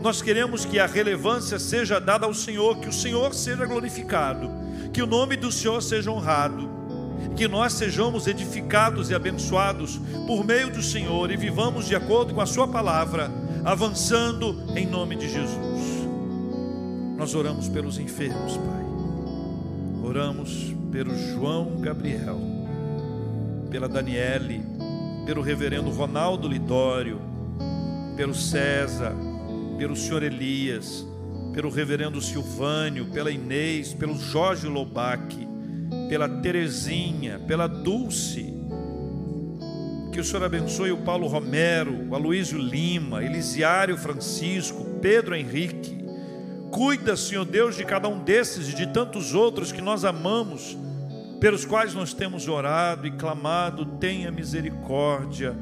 nós 0.00 0.22
queremos 0.22 0.64
que 0.64 0.78
a 0.78 0.86
relevância 0.86 1.58
seja 1.58 2.00
dada 2.00 2.26
ao 2.26 2.34
Senhor, 2.34 2.78
que 2.78 2.88
o 2.88 2.92
Senhor 2.92 3.34
seja 3.34 3.66
glorificado, 3.66 4.50
que 4.92 5.02
o 5.02 5.06
nome 5.06 5.36
do 5.36 5.50
Senhor 5.50 5.80
seja 5.82 6.10
honrado, 6.10 6.68
que 7.36 7.46
nós 7.46 7.72
sejamos 7.72 8.26
edificados 8.26 9.10
e 9.10 9.14
abençoados 9.14 10.00
por 10.26 10.44
meio 10.44 10.70
do 10.70 10.82
Senhor 10.82 11.30
e 11.30 11.36
vivamos 11.36 11.86
de 11.86 11.94
acordo 11.94 12.34
com 12.34 12.40
a 12.40 12.46
Sua 12.46 12.66
palavra, 12.66 13.30
avançando 13.64 14.64
em 14.76 14.86
nome 14.86 15.16
de 15.16 15.28
Jesus. 15.28 16.06
Nós 17.16 17.34
oramos 17.34 17.68
pelos 17.68 17.98
enfermos, 17.98 18.56
Pai. 18.56 18.88
Oramos 20.02 20.74
pelo 20.90 21.14
João 21.14 21.80
Gabriel, 21.80 22.38
pela 23.70 23.88
Daniele, 23.88 24.64
pelo 25.28 25.42
reverendo 25.42 25.90
Ronaldo 25.90 26.48
Lidório, 26.48 27.20
pelo 28.16 28.34
César, 28.34 29.14
pelo 29.76 29.94
senhor 29.94 30.22
Elias, 30.22 31.06
pelo 31.52 31.68
reverendo 31.68 32.18
Silvânio, 32.18 33.04
pela 33.12 33.30
Inês, 33.30 33.92
pelo 33.92 34.18
Jorge 34.18 34.66
Lobac, 34.66 35.36
pela 36.08 36.26
Terezinha, 36.26 37.38
pela 37.40 37.66
Dulce. 37.66 38.54
Que 40.10 40.18
o 40.18 40.24
Senhor 40.24 40.44
abençoe 40.44 40.92
o 40.92 41.02
Paulo 41.04 41.26
Romero, 41.26 42.08
o 42.08 42.14
Aloísio 42.14 42.58
Lima, 42.58 43.22
Elisiário 43.22 43.98
Francisco, 43.98 44.82
Pedro 45.02 45.34
Henrique, 45.34 45.98
Cuida, 46.70 47.18
Senhor 47.18 47.44
Deus, 47.44 47.76
de 47.76 47.84
cada 47.84 48.08
um 48.08 48.24
desses 48.24 48.70
e 48.70 48.74
de 48.74 48.86
tantos 48.86 49.34
outros 49.34 49.72
que 49.72 49.82
nós 49.82 50.06
amamos, 50.06 50.74
pelos 51.40 51.64
quais 51.64 51.94
nós 51.94 52.12
temos 52.12 52.48
orado 52.48 53.06
e 53.06 53.10
clamado, 53.10 53.84
tenha 53.98 54.30
misericórdia, 54.30 55.56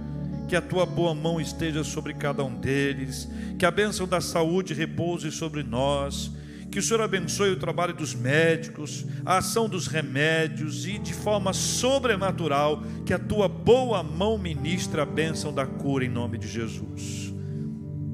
que 0.49 0.57
a 0.57 0.63
tua 0.63 0.87
boa 0.87 1.15
mão 1.15 1.41
esteja 1.41 1.83
sobre 1.83 2.15
cada 2.15 2.45
um 2.45 2.55
deles, 2.55 3.29
que 3.59 3.67
a 3.67 3.71
bênção 3.71 4.07
da 4.07 4.21
saúde 4.21 4.75
repouse 4.75 5.31
sobre 5.31 5.63
nós, 5.63 6.31
que 6.71 6.79
o 6.79 6.83
Senhor 6.83 7.01
abençoe 7.03 7.51
o 7.51 7.59
trabalho 7.59 7.95
dos 7.95 8.15
médicos, 8.15 9.05
a 9.25 9.39
ação 9.39 9.69
dos 9.69 9.87
remédios 9.87 10.87
e 10.87 10.99
de 10.99 11.13
forma 11.13 11.53
sobrenatural, 11.53 12.83
que 13.05 13.13
a 13.13 13.19
tua 13.19 13.49
boa 13.49 14.03
mão 14.03 14.39
ministre 14.39 15.01
a 15.01 15.07
bênção 15.07 15.53
da 15.53 15.67
cura 15.67 16.05
em 16.05 16.09
nome 16.09 16.39
de 16.39 16.49
Jesus. 16.49 17.35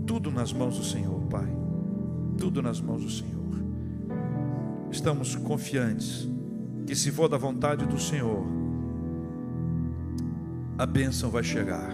Tudo 0.07 0.31
nas 0.31 0.53
mãos 0.53 0.79
do 0.79 0.85
Senhor, 0.85 1.21
Pai 1.29 1.63
tudo 2.43 2.61
nas 2.61 2.81
mãos 2.81 3.05
do 3.05 3.11
Senhor. 3.11 3.41
Estamos 4.91 5.37
confiantes 5.37 6.29
que, 6.87 6.95
se 6.95 7.11
for 7.11 7.29
da 7.29 7.37
vontade 7.37 7.87
do 7.87 7.99
Senhor, 7.99 8.45
a 10.79 10.87
bênção 10.87 11.31
vai 11.31 11.43
chegar. 11.43 11.91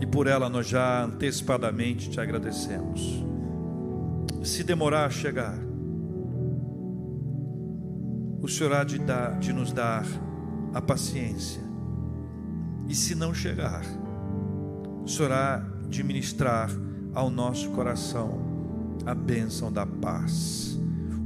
E 0.00 0.06
por 0.06 0.26
ela 0.26 0.48
nós 0.48 0.66
já 0.66 1.04
antecipadamente 1.04 2.10
te 2.10 2.20
agradecemos. 2.20 3.24
Se 4.42 4.64
demorar 4.64 5.06
a 5.06 5.10
chegar, 5.10 5.58
o 8.40 8.48
Senhor 8.48 8.72
há 8.72 8.84
de, 8.84 8.98
dar, 8.98 9.38
de 9.38 9.52
nos 9.52 9.72
dar 9.72 10.06
a 10.72 10.80
paciência. 10.80 11.62
E 12.88 12.94
se 12.94 13.14
não 13.14 13.34
chegar, 13.34 13.82
o 15.04 15.08
Senhor 15.08 15.32
há 15.32 15.58
de 15.88 16.02
ministrar 16.02 16.70
ao 17.14 17.30
nosso 17.30 17.70
coração 17.70 18.40
a 19.04 19.14
bênção 19.14 19.72
da 19.72 19.84
paz. 19.84 20.78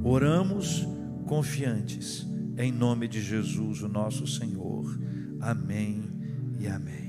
Oramos 0.02 0.86
confiantes, 1.26 2.26
em 2.57 2.72
nome 2.72 3.09
de 3.09 3.20
Jesus, 3.20 3.82
o 3.82 3.88
nosso 3.88 4.26
Senhor. 4.26 4.98
Amém 5.40 6.11
e 6.59 6.66
amém. 6.66 7.03